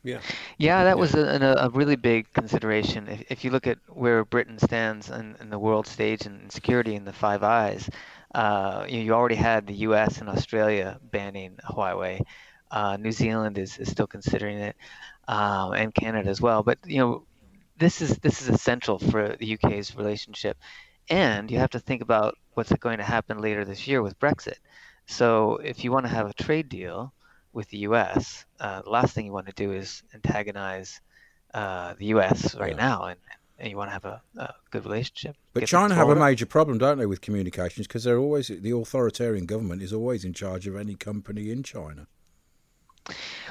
Yeah. 0.03 0.21
Yeah, 0.59 0.85
that 0.85 0.99
was 0.99 1.15
a, 1.15 1.21
a, 1.21 1.67
a 1.67 1.71
really 1.71 1.97
big 1.97 2.33
consideration. 2.33 3.07
If, 3.07 3.31
if 3.31 3.45
you 3.45 3.51
look 3.51 3.67
at 3.67 3.79
where 3.89 4.25
Britain 4.25 4.59
stands 4.59 5.11
in, 5.11 5.37
in 5.41 5.51
the 5.51 5.59
world 5.59 5.87
stage 5.87 6.27
in 6.27 6.49
security 6.49 6.95
in 6.95 7.05
the 7.05 7.13
Five 7.13 7.43
Eyes, 7.43 7.89
uh, 8.35 8.87
you, 8.89 9.01
you 9.01 9.13
already 9.13 9.35
had 9.35 9.67
the 9.67 9.75
U.S. 9.75 10.19
and 10.19 10.29
Australia 10.29 10.99
banning 11.03 11.59
Huawei. 11.69 12.23
Uh, 12.71 12.97
New 12.97 13.13
Zealand 13.13 13.59
is, 13.59 13.79
is 13.79 13.91
still 13.91 14.07
considering 14.07 14.59
it, 14.59 14.77
um, 15.29 15.73
and 15.73 15.95
Canada 15.95 16.29
as 16.29 16.41
well. 16.41 16.63
But 16.63 16.79
you 16.87 16.99
know, 16.99 17.27
this 17.77 18.01
is 18.01 18.19
this 18.19 18.43
is 18.43 18.49
essential 18.49 18.99
for 18.99 19.37
the 19.37 19.55
UK's 19.55 19.97
relationship, 19.97 20.57
and 21.09 21.51
you 21.51 21.59
have 21.59 21.71
to 21.71 21.81
think 21.81 22.03
about 22.03 22.37
what's 22.55 22.73
going 22.75 22.99
to 22.99 23.05
happen 23.05 23.39
later 23.39 23.65
this 23.65 23.87
year 23.89 24.03
with 24.03 24.19
Brexit. 24.19 24.59
So 25.07 25.57
if 25.57 25.83
you 25.83 25.91
want 25.91 26.07
to 26.07 26.13
have 26.13 26.29
a 26.29 26.33
trade 26.35 26.69
deal 26.69 27.13
with 27.53 27.69
the 27.69 27.79
U.S., 27.79 28.45
uh, 28.61 28.83
the 28.83 28.91
last 28.91 29.15
thing 29.15 29.27
you 29.27 29.33
want 29.33 29.47
to 29.47 29.53
do 29.53 29.73
is 29.73 30.03
antagonize 30.15 31.01
uh, 31.53 31.95
the 31.99 32.07
U.S. 32.07 32.55
right 32.55 32.77
now, 32.77 33.05
and, 33.07 33.19
and 33.59 33.71
you 33.71 33.77
want 33.77 33.89
to 33.89 33.93
have 33.93 34.05
a, 34.05 34.23
a 34.37 34.55
good 34.71 34.85
relationship. 34.85 35.37
But 35.53 35.67
China 35.67 35.95
have 35.95 36.09
a 36.09 36.15
major 36.15 36.47
problem, 36.47 36.79
don't 36.79 36.99
they, 36.99 37.07
with 37.07 37.21
communications? 37.21 37.87
Because 37.89 38.05
they're 38.05 38.19
always 38.19 38.49
the 38.49 38.71
authoritarian 38.71 39.47
government 39.47 39.83
is 39.83 39.93
always 39.93 40.25
in 40.25 40.33
charge 40.33 40.67
of 40.67 40.77
any 40.77 40.95
company 40.95 41.51
in 41.51 41.63
China. 41.63 42.07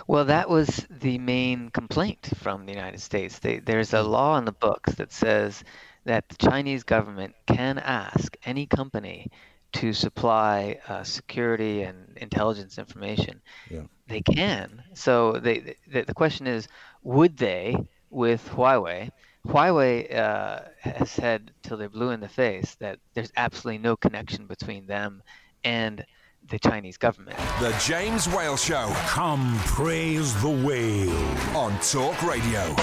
Well, 0.08 0.26
that 0.26 0.50
was 0.50 0.86
the 0.90 1.18
main 1.18 1.70
complaint 1.70 2.32
from 2.38 2.66
the 2.66 2.74
United 2.74 3.00
States. 3.00 3.40
They, 3.40 3.60
there's 3.60 3.94
a 3.94 4.02
law 4.02 4.38
in 4.38 4.46
the 4.46 4.52
books 4.52 4.96
that 4.96 5.12
says 5.12 5.64
that 6.06 6.28
the 6.30 6.36
Chinese 6.38 6.84
government 6.84 7.36
can 7.46 7.78
ask 7.78 8.36
any 8.46 8.66
company 8.66 9.30
to 9.72 9.94
supply 9.94 10.80
uh, 10.88 11.04
security 11.04 11.84
and 11.84 12.18
intelligence 12.18 12.80
information. 12.80 13.42
Yeah. 13.70 13.84
They 14.08 14.22
can. 14.22 14.84
So 14.96 15.34
they, 15.34 15.76
the, 15.88 16.02
the 16.04 16.14
question 16.14 16.48
is, 16.48 16.68
would 17.04 17.38
they 17.38 17.78
with 18.10 18.50
Huawei? 18.50 19.12
Huawei 19.48 20.14
uh, 20.14 20.62
has 20.80 21.12
said 21.12 21.52
till 21.62 21.78
they're 21.78 21.90
blue 21.90 22.10
in 22.10 22.20
the 22.20 22.28
face 22.28 22.76
that 22.76 23.00
there's 23.14 23.32
absolutely 23.38 23.78
no 23.78 23.96
connection 23.96 24.48
between 24.48 24.88
them 24.88 25.22
and 25.64 26.06
the 26.48 26.60
Chinese 26.60 26.98
government. 26.98 27.38
The 27.60 27.76
James 27.86 28.28
Whale 28.28 28.58
Show 28.58 28.90
Come 29.08 29.56
praise 29.66 30.40
the 30.42 30.50
whale. 30.50 31.56
on 31.56 31.78
Talk 31.80 32.22
Radio. 32.24 32.76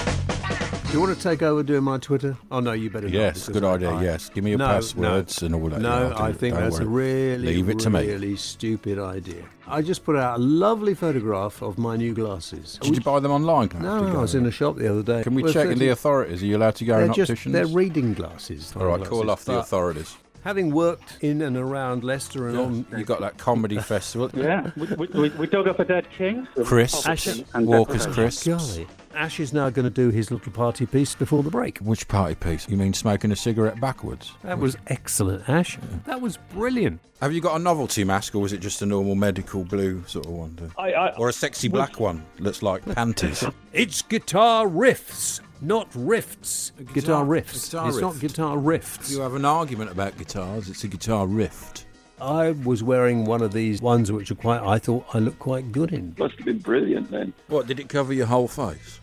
Do 0.87 0.93
you 0.93 1.01
want 1.01 1.17
to 1.17 1.21
take 1.21 1.41
over 1.41 1.63
doing 1.63 1.83
my 1.83 1.97
Twitter? 1.97 2.37
Oh 2.49 2.61
no, 2.61 2.71
you 2.71 2.89
better. 2.89 3.07
not, 3.07 3.13
Yes, 3.13 3.47
because 3.47 3.59
good 3.61 3.67
idea. 3.67 3.89
I- 3.89 4.03
yes, 4.03 4.29
give 4.33 4.45
me 4.45 4.51
your 4.51 4.59
No, 4.59 4.67
passwords 4.67 5.43
and 5.43 5.53
all 5.53 5.67
that. 5.67 5.81
No, 5.81 5.89
Yeah, 5.89 5.95
I'll 6.05 6.09
do 6.15 6.23
I 6.23 6.29
it, 6.29 6.35
think 6.37 6.53
don't 6.55 6.63
that's 6.63 6.79
a 6.79 6.85
really, 6.85 7.45
Leave 7.55 7.67
it 7.69 7.79
to 7.79 7.89
me. 7.89 8.07
really 8.07 8.37
stupid 8.37 8.97
idea. 8.97 9.43
I 9.67 9.81
just 9.81 10.05
put 10.05 10.15
out 10.15 10.39
a 10.39 10.41
lovely 10.41 10.93
photograph 10.93 11.61
of 11.61 11.77
my 11.77 11.97
new 11.97 12.13
glasses. 12.13 12.79
Did 12.81 12.95
you 12.95 13.01
buy 13.01 13.19
them 13.19 13.31
online? 13.33 13.67
Can 13.67 13.81
No, 13.81 14.07
I 14.17 14.21
was 14.21 14.33
in 14.33 14.45
a 14.45 14.51
shop 14.51 14.77
the 14.77 14.89
other 14.89 15.03
day. 15.03 15.23
Can 15.23 15.35
we 15.35 15.43
Well, 15.43 15.51
check 15.51 15.67
in 15.67 15.77
the 15.77 15.89
authorities? 15.89 16.41
Are 16.41 16.45
you 16.45 16.55
allowed 16.55 16.75
to 16.75 16.85
go 16.85 16.95
They're 16.95 17.05
in 17.07 17.13
just 17.13 17.31
opticians? 17.31 17.51
they're 17.53 17.67
reading 17.67 18.13
glasses. 18.13 18.73
All 18.79 18.85
right, 18.85 19.03
call 19.03 19.29
off 19.29 19.43
the 19.43 19.59
authorities. 19.59 20.15
Having 20.43 20.71
worked 20.73 21.17
in 21.21 21.41
and 21.41 21.57
around 21.57 22.03
Leicester 22.03 22.47
and 22.47 22.57
on 22.57 22.85
You 22.97 23.03
got 23.03 23.19
that 23.21 23.37
comedy 23.37 23.77
festival. 23.81 24.29
Yeah, 24.33 24.71
we, 24.77 24.87
we, 24.95 25.07
we, 25.07 25.29
we 25.29 25.47
dug 25.47 25.67
up 25.67 25.79
a 25.79 25.85
dead 25.85 26.07
king. 26.09 26.47
Chris, 26.63 27.05
Ash- 27.05 27.41
and 27.53 27.67
Walker's 27.67 28.05
Chris. 28.05 28.43
Golly. 28.45 28.87
Ash 29.13 29.39
is 29.39 29.51
now 29.51 29.69
going 29.71 29.83
to 29.83 29.89
do 29.89 30.09
his 30.09 30.29
little 30.29 30.51
party 30.51 30.85
piece 30.85 31.15
before 31.15 31.41
the 31.41 31.49
break. 31.49 31.79
Which 31.79 32.07
party 32.07 32.35
piece? 32.35 32.69
You 32.69 32.77
mean 32.77 32.93
smoking 32.93 33.31
a 33.31 33.35
cigarette 33.35 33.81
backwards? 33.81 34.31
That 34.43 34.59
was 34.59 34.77
excellent, 34.87 35.49
Ash. 35.49 35.77
That 36.05 36.21
was 36.21 36.37
brilliant. 36.53 37.01
Have 37.19 37.33
you 37.33 37.41
got 37.41 37.59
a 37.59 37.63
novelty 37.63 38.03
mask, 38.03 38.35
or 38.35 38.39
was 38.39 38.53
it 38.53 38.59
just 38.59 38.83
a 38.83 38.85
normal 38.85 39.15
medical 39.15 39.63
blue 39.63 40.03
sort 40.05 40.27
of 40.27 40.31
one? 40.33 40.71
I, 40.77 40.93
I, 40.93 41.15
Or 41.15 41.29
a 41.29 41.33
sexy 41.33 41.67
black 41.67 41.99
one 41.99 42.23
that's 42.39 42.61
like 42.61 42.85
panties? 42.95 43.43
It's 43.73 44.03
guitar 44.03 44.67
riffs, 44.67 45.41
not 45.61 45.87
rifts. 45.93 46.71
Guitar, 46.93 47.25
riffs. 47.25 47.71
guitar 47.71 47.89
it's 47.89 47.99
not 47.99 48.19
guitar 48.19 48.57
riffs. 48.57 49.11
you 49.11 49.21
have 49.21 49.35
an 49.35 49.45
argument 49.45 49.91
about 49.91 50.17
guitars. 50.17 50.69
It's 50.69 50.83
a 50.83 50.87
guitar 50.87 51.27
rift. 51.27 51.85
I 52.19 52.51
was 52.51 52.81
wearing 52.81 53.25
one 53.25 53.41
of 53.41 53.53
these 53.53 53.81
ones 53.81 54.11
which 54.11 54.31
are 54.31 54.35
quite. 54.35 54.61
I 54.61 54.79
thought 54.79 55.05
I 55.13 55.19
looked 55.19 55.39
quite 55.39 55.71
good 55.71 55.93
in. 55.93 56.15
Must 56.17 56.35
have 56.35 56.45
been 56.45 56.59
brilliant 56.59 57.11
then. 57.11 57.33
What 57.47 57.67
did 57.67 57.79
it 57.79 57.89
cover 57.89 58.13
your 58.13 58.25
whole 58.25 58.47
face? 58.47 58.99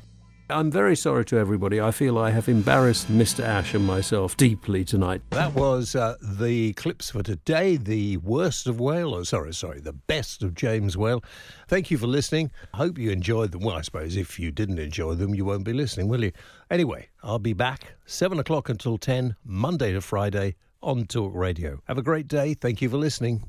I'm 0.51 0.71
very 0.71 0.95
sorry 0.95 1.25
to 1.27 1.39
everybody. 1.39 1.81
I 1.81 1.91
feel 1.91 2.19
I 2.19 2.29
have 2.31 2.51
embarrassed 2.51 3.11
Mr. 3.11 3.43
Ash 3.43 3.73
and 3.73 3.87
myself 3.87 4.37
deeply 4.37 4.85
tonight. 4.85 5.23
That 5.31 5.55
was 5.55 5.97
uh, 5.97 6.17
the 6.21 6.75
clips 6.75 7.11
for 7.11 7.23
today. 7.23 7.79
The 7.79 8.19
worst 8.19 8.67
of 8.67 8.79
Whale, 8.79 9.15
or 9.15 9.25
sorry, 9.25 9.55
sorry, 9.55 9.81
the 9.81 9.95
best 9.95 10.43
of 10.43 10.55
James 10.55 10.99
Whale. 10.99 11.25
Thank 11.67 11.91
you 11.91 11.97
for 11.97 12.07
listening. 12.07 12.51
I 12.75 12.77
hope 12.77 12.99
you 12.99 13.11
enjoyed 13.11 13.53
them. 13.53 13.63
Well, 13.63 13.77
I 13.77 13.81
suppose 13.81 14.17
if 14.17 14.39
you 14.39 14.51
didn't 14.51 14.79
enjoy 14.79 15.15
them, 15.15 15.35
you 15.35 15.47
won't 15.47 15.65
be 15.65 15.73
listening, 15.73 16.09
will 16.09 16.23
you? 16.23 16.33
Anyway, 16.71 17.09
I'll 17.23 17.39
be 17.39 17.55
back 17.55 17.95
seven 18.05 18.39
o'clock 18.39 18.69
until 18.69 18.99
ten, 18.99 19.37
Monday 19.47 19.93
to 19.95 20.03
Friday 20.03 20.57
on 20.83 21.07
Talk 21.07 21.33
Radio. 21.35 21.81
Have 21.85 21.97
a 21.97 22.03
great 22.03 22.29
day. 22.29 22.53
Thank 22.53 22.83
you 22.83 22.91
for 22.91 22.99
listening. 22.99 23.45